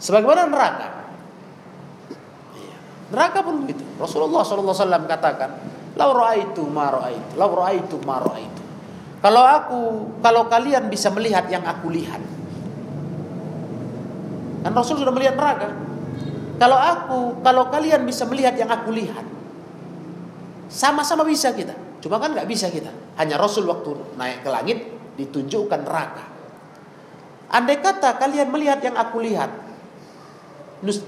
Sebagaimana 0.02 0.50
neraka. 0.50 0.88
Iya. 2.58 2.78
Neraka 3.14 3.40
pun 3.46 3.68
begitu. 3.68 3.84
Rasulullah 4.02 4.42
SAW 4.42 5.06
katakan, 5.06 5.52
Lau 6.00 6.16
ra'aitu 6.16 6.64
ma 6.66 6.90
ra'aitu. 6.90 7.36
Lau 7.36 7.52
ra'aitu 7.54 7.96
ma 8.08 8.18
ra'aitu. 8.18 8.64
Kalau 9.22 9.44
aku, 9.46 9.82
kalau 10.26 10.50
kalian 10.50 10.90
bisa 10.90 11.14
melihat 11.14 11.46
yang 11.52 11.62
aku 11.62 11.94
lihat. 11.94 12.24
Kan 14.66 14.72
Rasul 14.74 14.98
sudah 14.98 15.14
melihat 15.14 15.38
neraka. 15.38 15.70
Kalau 16.58 16.78
aku, 16.78 17.20
kalau 17.42 17.70
kalian 17.74 18.06
bisa 18.06 18.26
melihat 18.30 18.54
yang 18.54 18.70
aku 18.70 18.94
lihat. 18.94 19.26
Sama-sama 20.70 21.26
bisa 21.26 21.50
kita. 21.54 21.74
Cuma 22.02 22.18
kan 22.18 22.34
nggak 22.34 22.50
bisa 22.50 22.68
kita. 22.74 22.90
Hanya 23.22 23.38
Rasul 23.38 23.70
waktu 23.70 24.18
naik 24.18 24.42
ke 24.42 24.50
langit 24.50 24.78
ditunjukkan 25.16 25.82
neraka. 25.86 26.26
Andai 27.52 27.78
kata 27.80 28.18
kalian 28.18 28.50
melihat 28.50 28.82
yang 28.82 28.98
aku 28.98 29.22
lihat, 29.22 29.52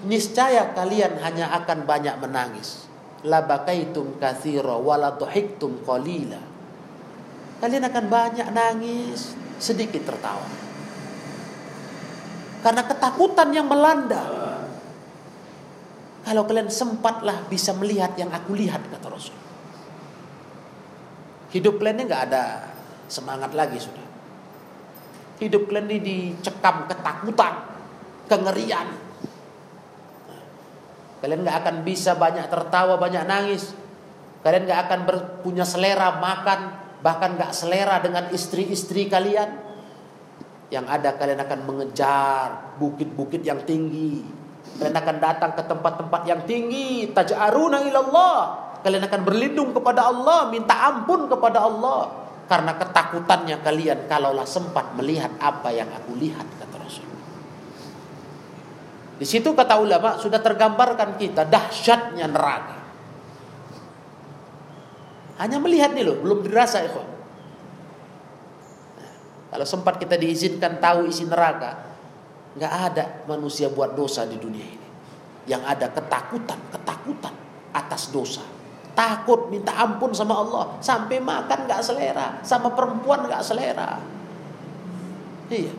niscaya 0.06 0.76
kalian 0.78 1.18
hanya 1.24 1.50
akan 1.58 1.88
banyak 1.88 2.16
menangis 2.22 2.84
labakaitum 3.24 4.20
kathira 4.20 4.76
wala 4.76 5.16
tuhiktum 5.16 5.82
qalila. 5.88 6.40
Kalian 7.64 7.88
akan 7.88 8.06
banyak 8.12 8.48
nangis, 8.52 9.32
sedikit 9.56 10.04
tertawa. 10.04 10.44
Karena 12.60 12.84
ketakutan 12.84 13.50
yang 13.56 13.68
melanda. 13.72 14.24
Kalau 16.24 16.44
kalian 16.48 16.72
sempatlah 16.72 17.48
bisa 17.48 17.76
melihat 17.76 18.16
yang 18.16 18.32
aku 18.32 18.56
lihat 18.56 18.84
kata 18.92 19.08
Rasul. 19.12 19.36
Hidup 21.54 21.78
kalian 21.78 22.02
ini 22.02 22.04
nggak 22.10 22.24
ada 22.34 22.74
semangat 23.06 23.54
lagi 23.54 23.78
sudah. 23.78 24.08
Hidup 25.38 25.70
kalian 25.70 25.86
ini 25.94 25.98
dicekam 26.02 26.90
ketakutan, 26.90 27.54
kengerian, 28.26 28.90
Kalian 31.24 31.40
nggak 31.48 31.64
akan 31.64 31.76
bisa 31.88 32.20
banyak 32.20 32.52
tertawa, 32.52 33.00
banyak 33.00 33.24
nangis. 33.24 33.72
Kalian 34.44 34.68
nggak 34.68 34.82
akan 34.92 35.00
punya 35.40 35.64
selera 35.64 36.20
makan, 36.20 36.76
bahkan 37.00 37.40
nggak 37.40 37.56
selera 37.56 38.04
dengan 38.04 38.28
istri-istri 38.36 39.08
kalian. 39.08 39.56
Yang 40.68 40.86
ada 40.92 41.16
kalian 41.16 41.40
akan 41.48 41.60
mengejar 41.64 42.76
bukit-bukit 42.76 43.40
yang 43.48 43.64
tinggi. 43.64 44.43
Kalian 44.80 44.98
akan 44.98 45.18
datang 45.22 45.52
ke 45.54 45.64
tempat-tempat 45.66 46.22
yang 46.26 46.42
tinggi. 46.50 47.10
Taj'aruna 47.14 47.86
ilallah. 47.86 48.38
Kalian 48.82 49.04
akan 49.08 49.22
berlindung 49.24 49.72
kepada 49.72 50.12
Allah, 50.12 50.52
minta 50.52 50.76
ampun 50.92 51.32
kepada 51.32 51.64
Allah. 51.64 52.26
Karena 52.50 52.76
ketakutannya 52.76 53.64
kalian 53.64 54.06
kalaulah 54.12 54.44
sempat 54.44 54.92
melihat 55.00 55.32
apa 55.40 55.72
yang 55.72 55.88
aku 55.88 56.20
lihat 56.20 56.44
di 59.24 59.32
situ 59.32 59.56
kata 59.56 59.80
ulama 59.80 60.20
sudah 60.20 60.42
tergambarkan 60.44 61.16
kita 61.16 61.48
dahsyatnya 61.48 62.28
neraka. 62.28 62.78
Hanya 65.40 65.64
melihat 65.64 65.96
nih 65.96 66.04
loh, 66.04 66.20
belum 66.20 66.44
dirasa 66.44 66.84
ya 66.84 66.92
kalau 69.54 69.70
sempat 69.70 70.02
kita 70.02 70.18
diizinkan 70.18 70.82
tahu 70.82 71.06
isi 71.08 71.30
neraka, 71.30 71.93
nggak 72.54 72.74
ada 72.92 73.04
manusia 73.26 73.70
buat 73.70 73.98
dosa 73.98 74.26
di 74.30 74.38
dunia 74.38 74.66
ini. 74.66 74.88
Yang 75.50 75.64
ada 75.68 75.88
ketakutan, 75.92 76.60
ketakutan 76.72 77.34
atas 77.74 78.14
dosa. 78.14 78.46
Takut 78.94 79.50
minta 79.50 79.74
ampun 79.74 80.14
sama 80.14 80.38
Allah, 80.38 80.78
sampai 80.78 81.18
makan 81.18 81.66
nggak 81.66 81.82
selera, 81.82 82.38
sama 82.46 82.72
perempuan 82.78 83.26
nggak 83.26 83.42
selera. 83.42 83.98
Iya. 85.50 85.74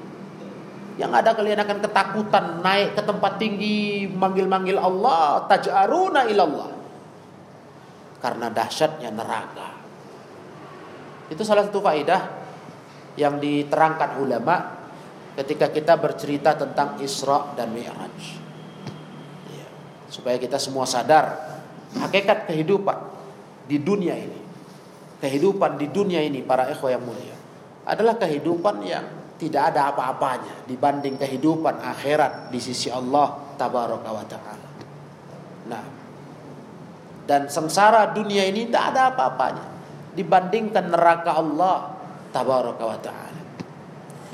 Yang 0.94 1.12
ada 1.22 1.30
kalian 1.34 1.62
akan 1.62 1.78
ketakutan 1.82 2.44
naik 2.62 2.98
ke 2.98 3.02
tempat 3.02 3.32
tinggi 3.38 4.06
manggil-manggil 4.10 4.78
Allah, 4.78 5.46
taj'aruna 5.46 6.26
ilallah. 6.26 6.70
Karena 8.18 8.50
dahsyatnya 8.50 9.10
neraka. 9.14 9.68
Itu 11.31 11.42
salah 11.46 11.66
satu 11.66 11.83
faidah 11.83 12.22
yang 13.14 13.38
diterangkan 13.38 14.18
ulama 14.22 14.83
ketika 15.35 15.70
kita 15.70 15.98
bercerita 15.98 16.54
tentang 16.54 16.98
Isra 17.02 17.54
dan 17.58 17.74
Mi'raj. 17.74 18.18
Ya, 19.50 19.66
supaya 20.10 20.38
kita 20.38 20.58
semua 20.62 20.87
sadar 20.87 21.58
hakikat 21.98 22.50
kehidupan 22.50 22.98
di 23.66 23.78
dunia 23.82 24.14
ini. 24.14 24.40
Kehidupan 25.24 25.80
di 25.80 25.88
dunia 25.88 26.20
ini 26.20 26.44
para 26.44 26.68
ikhwah 26.68 26.92
yang 26.92 27.00
mulia 27.00 27.32
adalah 27.88 28.16
kehidupan 28.20 28.85
yang 28.85 29.04
tidak 29.40 29.72
ada 29.72 29.92
apa-apanya 29.92 30.68
dibanding 30.68 31.16
kehidupan 31.16 31.80
akhirat 31.80 32.52
di 32.52 32.60
sisi 32.60 32.92
Allah 32.92 33.56
tabaraka 33.56 34.10
wa 34.12 34.24
taala. 34.28 34.68
Nah, 35.64 35.85
dan 37.24 37.48
sengsara 37.48 38.12
dunia 38.12 38.44
ini 38.44 38.68
tidak 38.68 38.94
ada 38.94 39.02
apa-apanya 39.16 39.66
dibandingkan 40.12 40.92
neraka 40.92 41.40
Allah 41.40 41.76
tabaraka 42.30 42.85
wa 42.85 42.98
taala. 43.00 43.23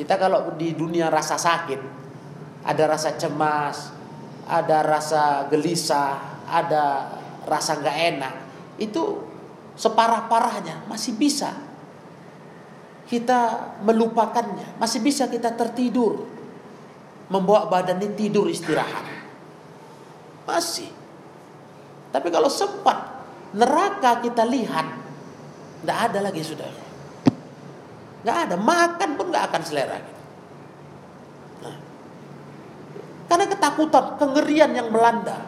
Kita 0.00 0.16
kalau 0.16 0.56
di 0.56 0.72
dunia 0.72 1.12
rasa 1.12 1.36
sakit, 1.36 1.80
ada 2.64 2.84
rasa 2.88 3.20
cemas, 3.20 3.92
ada 4.48 4.80
rasa 4.80 5.44
gelisah, 5.52 6.40
ada 6.48 7.12
rasa 7.44 7.76
nggak 7.76 7.96
enak, 8.16 8.34
itu 8.80 9.20
separah-parahnya 9.76 10.88
masih 10.88 11.20
bisa 11.20 11.52
kita 13.10 13.74
melupakannya, 13.84 14.78
masih 14.80 15.04
bisa 15.04 15.26
kita 15.26 15.52
tertidur. 15.52 16.30
Membawa 17.26 17.66
badan 17.66 17.98
ini 17.98 18.14
tidur 18.14 18.46
istirahat. 18.46 19.02
Masih. 20.46 20.86
Tapi 22.14 22.28
kalau 22.30 22.46
sempat 22.46 23.22
neraka 23.50 24.22
kita 24.22 24.46
lihat, 24.46 24.86
tidak 25.82 25.98
ada 26.10 26.18
lagi 26.30 26.42
sudah. 26.42 26.89
Nggak 28.20 28.36
ada, 28.48 28.56
makan 28.60 29.10
pun 29.16 29.26
nggak 29.32 29.44
akan 29.48 29.62
selera. 29.64 29.98
Nah, 31.64 31.76
karena 33.32 33.46
ketakutan, 33.48 34.04
kengerian 34.20 34.70
yang 34.76 34.88
melanda, 34.92 35.40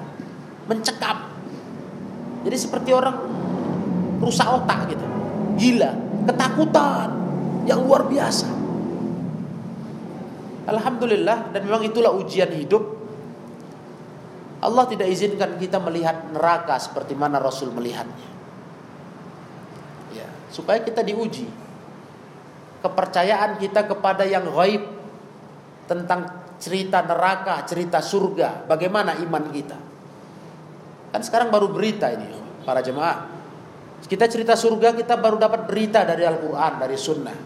mencekam. 0.66 1.29
Jadi 2.43 2.57
seperti 2.57 2.91
orang 2.97 3.16
rusak 4.25 4.49
otak 4.49 4.89
gitu, 4.91 5.07
gila, 5.61 5.93
ketakutan 6.27 7.09
yang 7.68 7.85
luar 7.85 8.09
biasa. 8.09 8.49
Alhamdulillah 10.62 11.51
dan 11.51 11.66
memang 11.66 11.83
itulah 11.83 12.14
ujian 12.14 12.51
hidup 12.55 13.03
Allah 14.62 14.87
tidak 14.87 15.11
izinkan 15.11 15.59
kita 15.59 15.83
melihat 15.83 16.31
neraka 16.31 16.79
seperti 16.79 17.18
mana 17.18 17.43
Rasul 17.43 17.75
melihatnya. 17.75 18.31
Ya, 20.14 20.31
supaya 20.55 20.79
kita 20.79 21.03
diuji. 21.03 21.51
Kepercayaan 22.83 23.62
kita 23.62 23.87
kepada 23.87 24.26
yang 24.26 24.51
gaib 24.51 24.83
tentang 25.87 26.43
cerita 26.59 27.03
neraka, 27.03 27.62
cerita 27.66 28.03
surga, 28.03 28.66
bagaimana 28.66 29.18
iman 29.22 29.45
kita. 29.55 29.78
Kan 31.14 31.22
sekarang 31.22 31.51
baru 31.51 31.70
berita 31.70 32.11
ini 32.11 32.26
para 32.66 32.83
jemaah. 32.83 33.30
Kita 34.03 34.26
cerita 34.26 34.59
surga 34.59 34.99
kita 34.99 35.14
baru 35.18 35.39
dapat 35.39 35.70
berita 35.70 36.03
dari 36.03 36.26
Al-Qur'an, 36.26 36.83
dari 36.83 36.99
sunnah. 36.99 37.39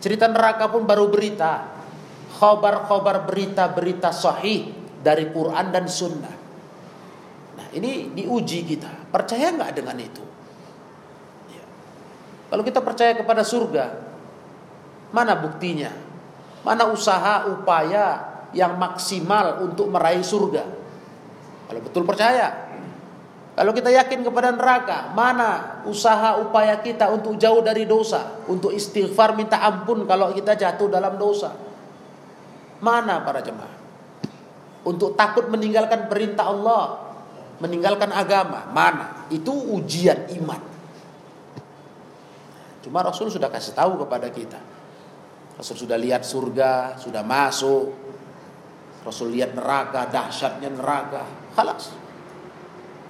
Cerita 0.00 0.26
neraka 0.26 0.72
pun 0.72 0.88
baru 0.88 1.12
berita. 1.12 1.68
Khobar-khobar 2.42 3.28
berita-berita 3.28 4.10
sahih 4.10 4.72
dari 4.98 5.30
Quran 5.30 5.68
dan 5.70 5.86
sunnah. 5.86 6.42
Ini 7.72 8.12
diuji 8.12 8.68
kita. 8.68 9.08
Percaya 9.08 9.48
nggak 9.48 9.72
dengan 9.72 9.96
itu? 9.96 10.24
Ya. 11.48 11.64
Kalau 12.52 12.62
kita 12.66 12.84
percaya 12.84 13.16
kepada 13.16 13.40
surga, 13.40 14.11
mana 15.12 15.36
buktinya? 15.36 15.92
Mana 16.64 16.88
usaha 16.88 17.46
upaya 17.52 18.32
yang 18.56 18.80
maksimal 18.80 19.60
untuk 19.64 19.92
meraih 19.92 20.24
surga? 20.24 20.64
Kalau 21.68 21.80
betul 21.80 22.02
percaya. 22.08 22.72
Kalau 23.52 23.76
kita 23.76 23.92
yakin 23.92 24.24
kepada 24.24 24.48
neraka, 24.48 25.12
mana 25.12 25.84
usaha 25.84 26.40
upaya 26.40 26.80
kita 26.80 27.12
untuk 27.12 27.36
jauh 27.36 27.60
dari 27.60 27.84
dosa, 27.84 28.40
untuk 28.48 28.72
istighfar 28.72 29.36
minta 29.36 29.60
ampun 29.60 30.08
kalau 30.08 30.32
kita 30.32 30.56
jatuh 30.56 30.88
dalam 30.88 31.20
dosa? 31.20 31.52
Mana 32.80 33.20
para 33.20 33.44
jemaah? 33.44 33.76
Untuk 34.88 35.12
takut 35.14 35.52
meninggalkan 35.52 36.08
perintah 36.08 36.48
Allah, 36.48 37.12
meninggalkan 37.60 38.08
agama. 38.10 38.72
Mana? 38.72 39.28
Itu 39.28 39.52
ujian 39.52 40.32
iman. 40.42 40.60
Cuma 42.82 43.04
Rasul 43.04 43.30
sudah 43.30 43.52
kasih 43.52 43.76
tahu 43.76 44.00
kepada 44.02 44.26
kita. 44.32 44.58
Rasul 45.62 45.86
sudah 45.86 45.94
lihat 45.94 46.26
surga, 46.26 46.98
sudah 46.98 47.22
masuk. 47.22 47.94
Rasul 49.06 49.30
lihat 49.30 49.54
neraka, 49.54 50.10
dahsyatnya 50.10 50.74
neraka. 50.74 51.22
Halas. 51.54 51.94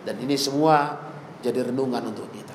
Dan 0.05 0.20
ini 0.20 0.36
semua 0.36 1.00
jadi 1.40 1.72
renungan 1.72 2.12
untuk 2.12 2.28
kita. 2.28 2.53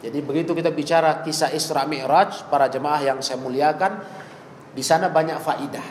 Jadi 0.00 0.24
begitu 0.24 0.56
kita 0.56 0.72
bicara 0.72 1.20
kisah 1.20 1.52
Isra 1.52 1.84
Mi'raj, 1.84 2.48
para 2.48 2.72
jemaah 2.72 3.12
yang 3.12 3.20
saya 3.20 3.36
muliakan, 3.36 4.00
di 4.72 4.80
sana 4.80 5.12
banyak 5.12 5.36
faidah. 5.36 5.88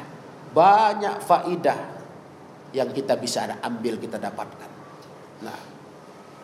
Banyak 0.49 1.21
faidah 1.21 1.79
yang 2.73 2.89
kita 2.89 3.13
bisa 3.21 3.45
ambil, 3.61 4.01
kita 4.01 4.17
dapatkan. 4.17 4.69
Nah, 5.45 5.59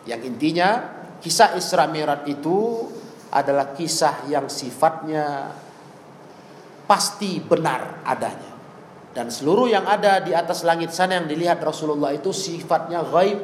yang 0.06 0.22
intinya 0.22 1.02
kisah 1.18 1.58
Isra 1.58 1.90
Mi'raj 1.90 2.30
itu 2.30 2.86
adalah 3.34 3.74
kisah 3.74 4.30
yang 4.30 4.46
sifatnya 4.46 5.50
pasti 6.88 7.38
benar 7.42 8.02
adanya. 8.06 8.52
Dan 9.12 9.28
seluruh 9.28 9.68
yang 9.68 9.84
ada 9.84 10.24
di 10.24 10.32
atas 10.32 10.64
langit 10.64 10.90
sana 10.90 11.20
yang 11.20 11.28
dilihat 11.28 11.60
Rasulullah 11.60 12.16
itu 12.16 12.32
sifatnya 12.32 13.04
gaib. 13.04 13.40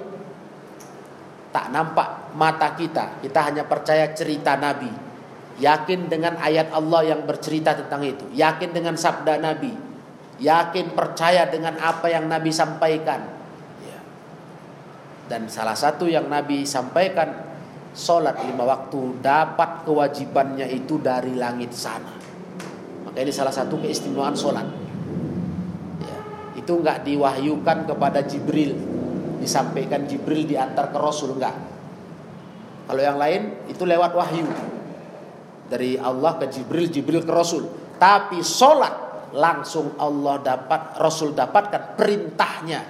Tak 1.53 1.67
nampak 1.73 2.33
mata 2.37 2.73
kita. 2.73 3.21
Kita 3.21 3.41
hanya 3.49 3.69
percaya 3.69 4.09
cerita 4.17 4.57
Nabi. 4.57 4.89
Yakin 5.59 6.09
dengan 6.09 6.41
ayat 6.41 6.73
Allah 6.73 7.13
yang 7.13 7.29
bercerita 7.29 7.77
tentang 7.77 8.05
itu. 8.05 8.25
Yakin 8.33 8.71
dengan 8.73 8.97
sabda 8.97 9.37
Nabi. 9.41 9.73
Yakin 10.41 10.95
percaya 10.97 11.51
dengan 11.51 11.77
apa 11.83 12.07
yang 12.09 12.31
Nabi 12.31 12.55
sampaikan 12.55 13.39
dan 15.29 15.47
salah 15.53 15.77
satu 15.77 16.09
yang 16.09 16.27
Nabi 16.27 16.65
sampaikan 16.65 17.47
Sholat 17.93 18.41
lima 18.47 18.63
waktu 18.63 19.21
dapat 19.21 19.83
kewajibannya 19.85 20.71
itu 20.71 21.01
dari 21.03 21.35
langit 21.35 21.73
sana 21.75 22.18
Maka 23.09 23.25
ini 23.25 23.33
salah 23.33 23.49
satu 23.49 23.81
keistimewaan 23.81 24.37
sholat. 24.37 24.69
Ya, 26.05 26.19
Itu 26.61 26.85
nggak 26.85 27.09
diwahyukan 27.09 27.89
kepada 27.89 28.21
Jibril. 28.29 28.77
Disampaikan 29.41 30.05
Jibril 30.05 30.45
diantar 30.45 30.93
ke 30.93 30.99
Rasul 30.99 31.39
enggak 31.39 31.55
Kalau 32.91 33.01
yang 33.01 33.17
lain 33.17 33.65
itu 33.73 33.81
lewat 33.89 34.13
wahyu. 34.13 34.45
Dari 35.73 35.97
Allah 35.97 36.37
ke 36.37 36.53
Jibril, 36.53 36.93
Jibril 36.93 37.25
ke 37.25 37.33
Rasul. 37.33 37.65
Tapi 37.97 38.45
sholat 38.45 39.33
langsung 39.33 39.97
Allah 39.97 40.45
dapat 40.45 41.01
Rasul 41.01 41.33
dapatkan 41.33 41.97
perintahnya. 41.97 42.81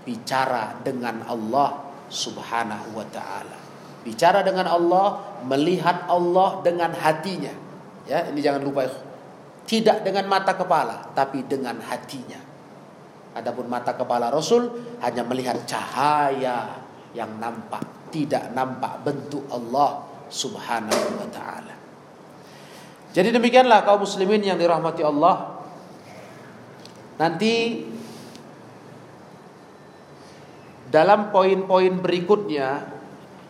Bicara 0.00 0.80
dengan 0.80 1.28
Allah 1.28 1.92
Subhanahu 2.08 2.96
wa 2.96 3.06
taala. 3.12 3.58
Bicara 4.00 4.40
dengan 4.40 4.70
Allah, 4.70 5.20
melihat 5.44 6.08
Allah 6.08 6.64
dengan 6.64 6.94
hatinya. 6.94 7.50
Ya, 8.06 8.30
ini 8.30 8.38
jangan 8.38 8.62
lupa 8.62 8.86
tidak 9.66 10.06
dengan 10.06 10.30
mata 10.30 10.54
kepala, 10.54 11.10
tapi 11.12 11.42
dengan 11.44 11.82
hatinya. 11.82 12.38
Adapun 13.36 13.68
mata 13.68 13.92
kepala 13.92 14.32
Rasul 14.32 14.96
hanya 15.04 15.20
melihat 15.26 15.60
cahaya 15.68 16.80
yang 17.12 17.36
nampak, 17.36 17.84
tidak 18.08 18.48
nampak 18.56 19.04
bentuk 19.04 19.44
Allah 19.52 20.06
Subhanahu 20.32 21.20
wa 21.20 21.28
taala. 21.28 21.74
Jadi 23.12 23.32
demikianlah 23.34 23.84
kaum 23.84 24.06
muslimin 24.06 24.40
yang 24.40 24.56
dirahmati 24.56 25.02
Allah. 25.04 25.60
Nanti 27.16 27.84
dalam 30.88 31.32
poin-poin 31.32 31.92
berikutnya 31.96 32.68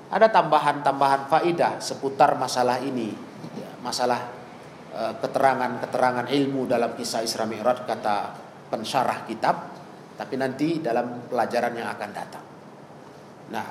ada 0.07 0.27
tambahan-tambahan 0.31 1.27
faidah 1.27 1.83
seputar 1.83 2.39
masalah 2.39 2.79
ini, 2.79 3.11
ya, 3.59 3.71
masalah 3.83 4.36
keterangan-keterangan 4.97 6.27
ilmu 6.33 6.65
dalam 6.65 6.97
kisah 6.97 7.21
Isra 7.21 7.45
Mi'raj 7.45 7.85
kata 7.85 8.17
pensyarah 8.73 9.29
kitab, 9.29 9.57
tapi 10.17 10.35
nanti 10.41 10.81
dalam 10.81 11.29
pelajaran 11.29 11.77
yang 11.77 11.89
akan 11.93 12.11
datang. 12.17 12.45
Nah, 13.53 13.67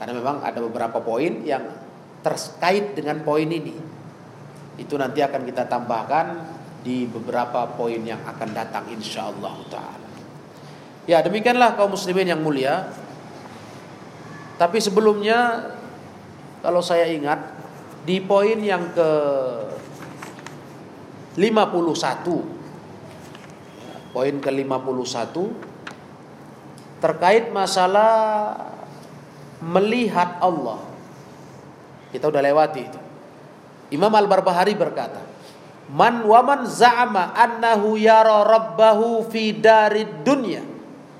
karena 0.00 0.12
memang 0.16 0.40
ada 0.40 0.58
beberapa 0.64 0.98
poin 1.04 1.44
yang 1.44 1.62
terkait 2.24 2.96
dengan 2.96 3.20
poin 3.20 3.44
ini. 3.44 3.76
Itu 4.80 4.96
nanti 4.96 5.20
akan 5.20 5.44
kita 5.44 5.68
tambahkan 5.68 6.26
di 6.80 7.04
beberapa 7.04 7.68
poin 7.76 8.00
yang 8.00 8.24
akan 8.24 8.48
datang 8.56 8.88
insya 8.88 9.28
Allah 9.28 9.60
taala. 9.68 10.08
Ya 11.04 11.20
demikianlah 11.20 11.76
kaum 11.76 11.92
muslimin 11.92 12.32
yang 12.32 12.40
mulia. 12.40 12.88
Tapi 14.56 14.80
sebelumnya 14.80 15.72
kalau 16.60 16.80
saya 16.84 17.08
ingat 17.08 17.40
di 18.04 18.20
poin 18.20 18.56
yang 18.60 18.92
ke 18.96 19.10
51 21.40 24.12
poin 24.12 24.34
ke 24.36 24.50
51 24.52 27.00
terkait 27.00 27.48
masalah 27.48 28.68
melihat 29.64 30.36
Allah. 30.44 30.84
Kita 32.12 32.28
udah 32.28 32.44
lewati 32.44 32.80
itu. 32.84 33.00
Imam 33.96 34.12
Al-Barbahari 34.12 34.76
berkata, 34.76 35.24
Man 35.90 36.22
waman 36.28 36.68
za'ama 36.68 37.32
annahu 37.32 37.96
yara 37.96 38.44
rabbahu 38.46 39.26
fi 39.26 39.50
darid 39.56 40.22
dunya 40.22 40.62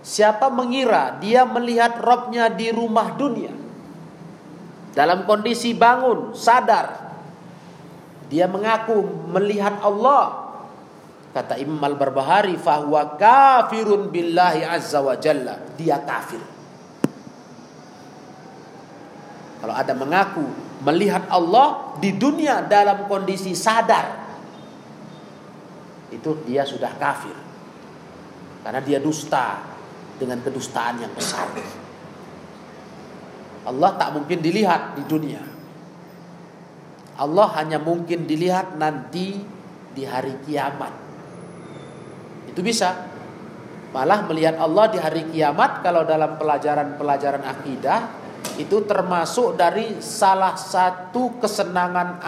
Siapa 0.01 0.47
mengira 0.47 1.18
dia 1.18 1.43
melihat 1.43 1.99
Robnya 1.99 2.47
di 2.49 2.71
rumah 2.71 3.18
dunia 3.18 3.51
dalam 4.91 5.27
kondisi 5.27 5.75
bangun 5.75 6.35
sadar 6.35 7.10
dia 8.31 8.47
mengaku 8.47 9.03
melihat 9.35 9.83
Allah 9.83 10.55
kata 11.35 11.59
Imam 11.59 11.83
Al-Barbahari 11.83 12.55
fahuwa 12.55 13.18
kafirun 13.18 14.14
billahi 14.14 14.62
azza 14.62 15.03
wa 15.03 15.18
jalla 15.18 15.59
dia 15.74 15.99
kafir 16.01 16.41
kalau 19.61 19.74
ada 19.74 19.93
mengaku 19.93 20.47
melihat 20.87 21.26
Allah 21.28 21.99
di 21.99 22.14
dunia 22.14 22.64
dalam 22.64 23.05
kondisi 23.11 23.53
sadar 23.53 24.31
itu 26.11 26.31
dia 26.47 26.62
sudah 26.64 26.95
kafir 26.97 27.35
karena 28.64 28.81
dia 28.83 28.99
dusta 29.01 29.70
dengan 30.20 30.45
kedustaan 30.45 31.01
yang 31.01 31.12
besar. 31.16 31.49
Allah 33.64 33.91
tak 33.97 34.12
mungkin 34.12 34.45
dilihat 34.45 35.01
di 35.01 35.05
dunia. 35.09 35.41
Allah 37.19 37.49
hanya 37.59 37.83
mungkin 37.83 38.29
dilihat 38.29 38.79
nanti 38.79 39.41
di 39.91 40.03
hari 40.07 40.39
kiamat. 40.47 40.93
Itu 42.47 42.63
bisa. 42.63 43.11
Malah 43.91 44.23
melihat 44.31 44.55
Allah 44.63 44.87
di 44.87 44.99
hari 45.03 45.27
kiamat 45.35 45.83
kalau 45.83 46.07
dalam 46.07 46.39
pelajaran-pelajaran 46.39 47.43
akidah 47.43 48.01
itu 48.55 48.87
termasuk 48.87 49.59
dari 49.59 49.99
salah 49.99 50.55
satu 50.55 51.43
kesenangan 51.43 52.23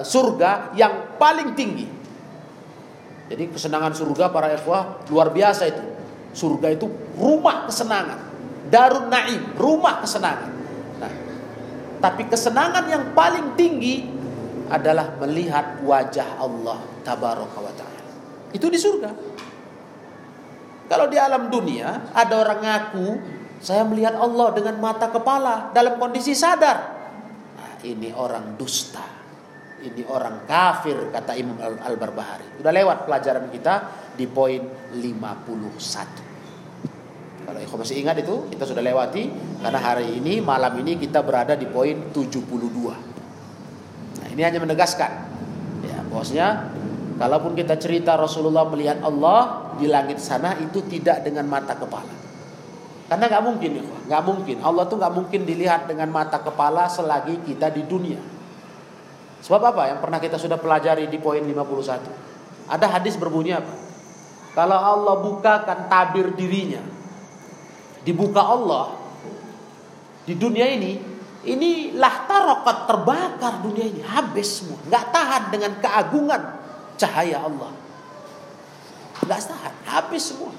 surga 0.00 0.72
yang 0.72 1.14
paling 1.20 1.52
tinggi. 1.52 1.86
Jadi 3.28 3.52
kesenangan 3.52 3.92
surga 3.92 4.32
para 4.32 4.48
ikhwah 4.56 5.04
luar 5.12 5.28
biasa 5.28 5.68
itu. 5.68 5.84
Surga 6.32 6.72
itu 6.72 6.88
rumah 7.20 7.68
kesenangan. 7.68 8.18
Darun 8.72 9.12
Naim, 9.12 9.56
rumah 9.60 10.00
kesenangan. 10.00 10.57
Tapi 11.98 12.30
kesenangan 12.30 12.86
yang 12.86 13.04
paling 13.12 13.58
tinggi 13.58 14.06
adalah 14.70 15.16
melihat 15.18 15.82
wajah 15.82 16.38
Allah 16.38 16.78
tabaraka 17.02 17.58
wa 17.58 17.72
taala. 17.74 18.12
Itu 18.54 18.70
di 18.70 18.78
surga. 18.78 19.10
Kalau 20.88 21.06
di 21.10 21.20
alam 21.20 21.52
dunia 21.52 22.14
ada 22.16 22.34
orang 22.40 22.60
ngaku 22.64 23.08
saya 23.58 23.82
melihat 23.82 24.14
Allah 24.14 24.54
dengan 24.54 24.78
mata 24.78 25.10
kepala 25.10 25.74
dalam 25.74 25.98
kondisi 25.98 26.32
sadar. 26.32 26.78
Nah, 27.58 27.74
ini 27.82 28.14
orang 28.14 28.54
dusta. 28.54 29.18
Ini 29.78 30.10
orang 30.10 30.42
kafir 30.42 31.10
kata 31.14 31.38
Imam 31.38 31.58
Al-Barbahari. 31.58 32.58
Sudah 32.58 32.74
lewat 32.74 33.06
pelajaran 33.06 33.46
kita 33.50 33.74
di 34.18 34.26
poin 34.26 34.58
51. 34.94 36.27
Kalau 37.48 37.64
ikhwan 37.64 37.80
masih 37.80 38.04
ingat 38.04 38.20
itu 38.20 38.44
kita 38.52 38.68
sudah 38.68 38.84
lewati 38.84 39.32
karena 39.64 39.80
hari 39.80 40.20
ini 40.20 40.44
malam 40.44 40.68
ini 40.84 41.00
kita 41.00 41.24
berada 41.24 41.56
di 41.56 41.64
poin 41.64 42.12
72. 42.12 42.44
Nah, 44.20 44.28
ini 44.28 44.42
hanya 44.44 44.60
menegaskan 44.60 45.08
ya 45.80 46.04
bosnya 46.12 46.68
kalaupun 47.16 47.56
kita 47.56 47.80
cerita 47.80 48.20
Rasulullah 48.20 48.68
melihat 48.68 49.00
Allah 49.00 49.72
di 49.80 49.88
langit 49.88 50.20
sana 50.20 50.60
itu 50.60 50.84
tidak 50.92 51.24
dengan 51.24 51.48
mata 51.48 51.72
kepala. 51.72 52.12
Karena 53.08 53.24
nggak 53.32 53.44
mungkin 53.48 53.70
nggak 53.80 54.22
mungkin. 54.28 54.56
Allah 54.60 54.84
tuh 54.84 55.00
nggak 55.00 55.14
mungkin 55.16 55.40
dilihat 55.48 55.88
dengan 55.88 56.12
mata 56.12 56.44
kepala 56.44 56.84
selagi 56.84 57.48
kita 57.48 57.72
di 57.72 57.88
dunia. 57.88 58.20
Sebab 59.40 59.72
apa? 59.72 59.96
Yang 59.96 60.04
pernah 60.04 60.20
kita 60.20 60.36
sudah 60.36 60.60
pelajari 60.60 61.08
di 61.08 61.16
poin 61.16 61.40
51. 61.40 62.68
Ada 62.68 63.00
hadis 63.00 63.16
berbunyi 63.16 63.56
apa? 63.56 63.72
Kalau 64.52 64.76
Allah 64.76 65.16
bukakan 65.24 65.88
tabir 65.88 66.36
dirinya, 66.36 66.97
dibuka 68.08 68.40
Allah 68.40 68.96
di 70.24 70.32
dunia 70.32 70.64
ini 70.64 71.18
ini 71.44 71.94
tarokat 71.96 72.84
terbakar 72.84 73.64
dunia 73.64 73.86
ini. 73.88 74.00
Habis 74.04 74.60
semua. 74.60 74.76
Nggak 74.90 75.04
tahan 75.14 75.42
dengan 75.54 75.72
keagungan 75.80 76.42
cahaya 76.98 77.46
Allah. 77.46 77.70
Nggak 79.24 79.40
tahan. 79.48 79.74
Habis 79.86 80.34
semua. 80.34 80.52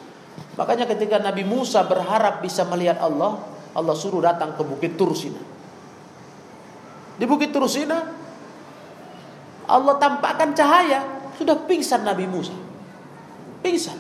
Makanya 0.56 0.90
ketika 0.90 1.20
Nabi 1.20 1.44
Musa 1.46 1.84
berharap 1.86 2.42
bisa 2.42 2.66
melihat 2.66 2.98
Allah 3.04 3.44
Allah 3.76 3.94
suruh 3.94 4.24
datang 4.24 4.58
ke 4.58 4.64
bukit 4.66 4.98
Tursina 4.98 5.40
di 7.20 7.28
bukit 7.28 7.52
Tursina 7.52 8.00
Allah 9.70 9.96
tampakkan 10.02 10.56
cahaya. 10.58 11.06
Sudah 11.38 11.56
pingsan 11.70 12.02
Nabi 12.02 12.26
Musa. 12.26 12.52
Pingsan. 13.62 13.96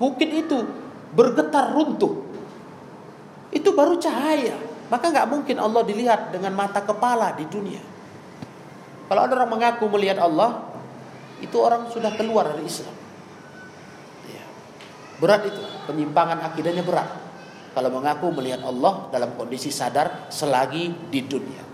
Bukit 0.00 0.32
itu 0.32 0.58
bergetar 1.12 1.76
runtuh. 1.76 2.24
Itu 3.52 3.76
baru 3.76 4.00
cahaya. 4.00 4.56
Maka 4.88 5.08
nggak 5.08 5.28
mungkin 5.28 5.56
Allah 5.56 5.82
dilihat 5.84 6.32
dengan 6.32 6.52
mata 6.52 6.84
kepala 6.84 7.32
di 7.32 7.48
dunia. 7.48 7.80
Kalau 9.08 9.20
ada 9.24 9.32
orang 9.40 9.52
mengaku 9.56 9.88
melihat 9.92 10.20
Allah, 10.20 10.68
itu 11.40 11.56
orang 11.60 11.88
sudah 11.88 12.12
keluar 12.16 12.52
dari 12.52 12.64
Islam. 12.64 12.92
Ya. 14.28 14.44
Berat 15.20 15.48
itu, 15.48 15.60
penyimpangan 15.88 16.40
akidahnya 16.44 16.84
berat. 16.84 17.08
Kalau 17.72 17.88
mengaku 17.88 18.28
melihat 18.36 18.64
Allah 18.68 19.08
dalam 19.08 19.32
kondisi 19.32 19.72
sadar 19.72 20.28
selagi 20.28 21.08
di 21.08 21.20
dunia. 21.24 21.64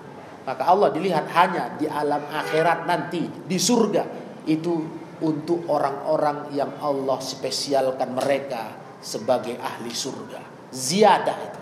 Maka 0.47 0.63
Allah 0.63 0.95
dilihat 0.95 1.27
hanya 1.35 1.75
di 1.75 1.91
alam 1.91 2.23
akhirat 2.23 2.87
nanti, 2.87 3.27
di 3.27 3.59
surga. 3.59 4.07
Itu 4.47 4.79
untuk 5.19 5.67
orang-orang 5.67 6.55
yang 6.55 6.79
Allah 6.79 7.19
spesialkan 7.19 8.15
mereka 8.15 8.88
sebagai 9.03 9.57
ahli 9.59 9.93
surga. 9.93 10.71
Ziyadah 10.71 11.39
itu. 11.49 11.61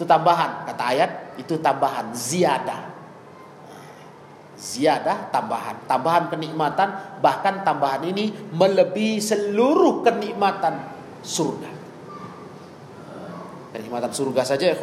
Itu 0.00 0.04
tambahan 0.08 0.64
kata 0.64 0.84
ayat, 0.96 1.10
itu 1.36 1.60
tambahan 1.60 2.16
ziyadah. 2.16 2.88
Ziyadah 4.60 5.32
tambahan, 5.32 5.76
tambahan 5.88 6.28
kenikmatan, 6.28 7.20
bahkan 7.24 7.64
tambahan 7.64 8.04
ini 8.08 8.32
melebihi 8.52 9.20
seluruh 9.20 10.04
kenikmatan 10.04 10.80
surga. 11.24 11.72
Kenikmatan 13.72 14.12
surga 14.12 14.42
saja 14.44 14.72
ya, 14.72 14.76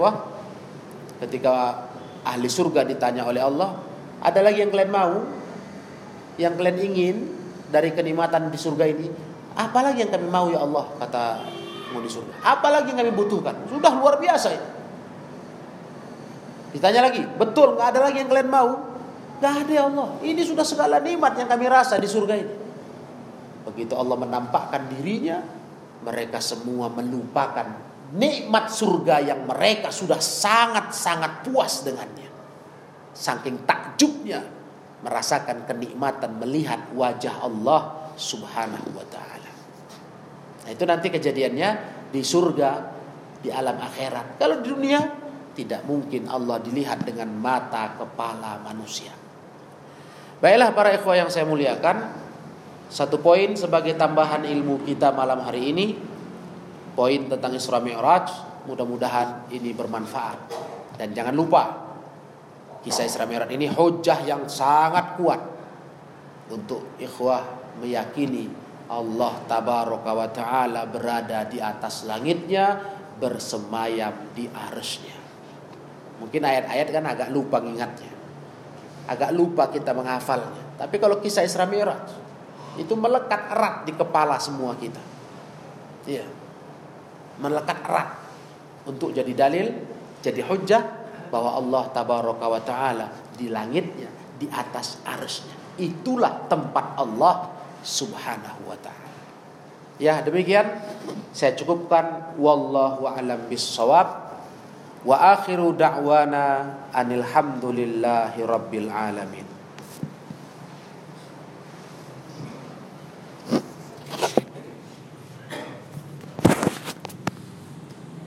Ketika 1.18 1.54
ahli 2.22 2.46
surga 2.46 2.86
ditanya 2.86 3.26
oleh 3.26 3.42
Allah, 3.42 3.74
ada 4.22 4.40
lagi 4.42 4.62
yang 4.62 4.70
kalian 4.70 4.94
mau? 4.94 5.26
Yang 6.38 6.54
kalian 6.62 6.78
ingin 6.78 7.16
dari 7.74 7.90
kenikmatan 7.94 8.54
di 8.54 8.58
surga 8.58 8.86
ini? 8.86 9.27
Apalagi 9.58 10.06
yang 10.06 10.12
kami 10.14 10.30
mau 10.30 10.54
ya 10.54 10.62
Allah 10.62 10.86
kata 11.02 11.24
penghuni 11.90 12.06
surga. 12.06 12.34
Apalagi 12.46 12.94
yang 12.94 13.02
kami 13.02 13.14
butuhkan. 13.18 13.58
Sudah 13.66 13.92
luar 13.98 14.22
biasa 14.22 14.48
ini. 14.54 14.68
Ditanya 16.78 17.10
lagi, 17.10 17.26
betul 17.26 17.74
nggak 17.74 17.88
ada 17.96 18.00
lagi 18.06 18.22
yang 18.22 18.30
kalian 18.30 18.52
mau? 18.54 18.70
Nggak 19.42 19.54
ada 19.66 19.72
ya 19.74 19.84
Allah. 19.90 20.08
Ini 20.22 20.42
sudah 20.46 20.62
segala 20.62 21.02
nikmat 21.02 21.34
yang 21.42 21.50
kami 21.50 21.66
rasa 21.66 21.98
di 21.98 22.06
surga 22.06 22.34
ini. 22.38 22.54
Begitu 23.66 23.98
Allah 23.98 24.14
menampakkan 24.14 24.86
dirinya, 24.94 25.42
mereka 26.06 26.38
semua 26.38 26.88
melupakan 26.94 27.66
nikmat 28.14 28.72
surga 28.72 29.20
yang 29.34 29.44
mereka 29.44 29.90
sudah 29.90 30.22
sangat-sangat 30.22 31.50
puas 31.50 31.82
dengannya. 31.82 32.30
Saking 33.18 33.66
takjubnya 33.66 34.46
merasakan 35.02 35.66
kenikmatan 35.66 36.38
melihat 36.38 36.94
wajah 36.94 37.42
Allah 37.42 38.14
Subhanahu 38.18 38.94
wa 38.94 39.06
taala. 39.10 39.47
Nah, 40.68 40.76
itu 40.76 40.84
nanti 40.84 41.08
kejadiannya 41.08 41.70
di 42.12 42.20
surga, 42.20 42.72
di 43.40 43.48
alam 43.48 43.80
akhirat. 43.80 44.36
Kalau 44.36 44.60
di 44.60 44.68
dunia 44.68 45.00
tidak 45.56 45.88
mungkin 45.88 46.28
Allah 46.28 46.60
dilihat 46.60 47.08
dengan 47.08 47.32
mata 47.32 47.96
kepala 47.96 48.60
manusia. 48.68 49.16
Baiklah 50.44 50.76
para 50.76 50.92
ikhwah 50.92 51.16
yang 51.16 51.32
saya 51.32 51.48
muliakan, 51.48 52.12
satu 52.92 53.24
poin 53.24 53.56
sebagai 53.56 53.96
tambahan 53.96 54.44
ilmu 54.44 54.84
kita 54.84 55.16
malam 55.16 55.40
hari 55.40 55.72
ini, 55.72 55.96
poin 57.00 57.32
tentang 57.32 57.56
Isra 57.56 57.80
Mi'raj, 57.80 58.28
mudah-mudahan 58.68 59.48
ini 59.56 59.72
bermanfaat. 59.72 60.52
Dan 61.00 61.16
jangan 61.16 61.32
lupa, 61.32 61.64
kisah 62.84 63.08
Isra 63.08 63.24
Mi'raj 63.24 63.56
ini 63.56 63.72
hujah 63.72 64.20
yang 64.28 64.52
sangat 64.52 65.16
kuat 65.16 65.40
untuk 66.52 67.00
ikhwah 67.00 67.72
meyakini 67.80 68.67
Allah 68.88 69.34
tabaraka 69.52 70.12
wa 70.16 70.28
taala 70.32 70.88
berada 70.88 71.44
di 71.44 71.60
atas 71.60 72.08
langitnya 72.08 72.80
bersemayam 73.20 74.32
di 74.32 74.48
arsnya. 74.48 75.18
Mungkin 76.24 76.42
ayat-ayat 76.42 76.88
kan 76.90 77.04
agak 77.06 77.30
lupa 77.30 77.60
ingatnya. 77.62 78.14
Agak 79.08 79.32
lupa 79.36 79.68
kita 79.70 79.92
menghafalnya. 79.92 80.80
Tapi 80.80 80.96
kalau 80.98 81.20
kisah 81.20 81.44
Isra 81.44 81.68
Mi'raj 81.68 82.00
itu 82.78 82.94
melekat 82.94 83.52
erat 83.52 83.76
di 83.84 83.94
kepala 83.94 84.38
semua 84.38 84.78
kita. 84.78 85.02
Iya. 86.06 86.26
Melekat 87.42 87.78
erat 87.86 88.10
untuk 88.88 89.12
jadi 89.12 89.30
dalil, 89.36 89.68
jadi 90.24 90.42
hujah 90.48 90.84
bahwa 91.28 91.60
Allah 91.60 91.84
tabaraka 91.92 92.46
wa 92.48 92.62
taala 92.64 93.08
di 93.36 93.52
langitnya, 93.52 94.08
di 94.40 94.48
atas 94.48 95.04
arsnya. 95.04 95.54
Itulah 95.78 96.50
tempat 96.50 96.98
Allah 96.98 97.57
Subhanahu 97.88 98.68
wa 98.68 98.76
taala. 98.84 99.16
Ya, 99.96 100.20
demikian 100.20 100.68
saya 101.32 101.56
cukupkan 101.56 102.36
wallahu 102.36 103.08
a'lam 103.08 103.48
bissawab. 103.48 104.28
Wa 105.08 105.40
akhiru 105.40 105.72
da'wana 105.72 106.76
anil 106.92 107.24
hamdulillahi 107.24 108.44
rabbil 108.44 108.92
alamin. 108.92 109.47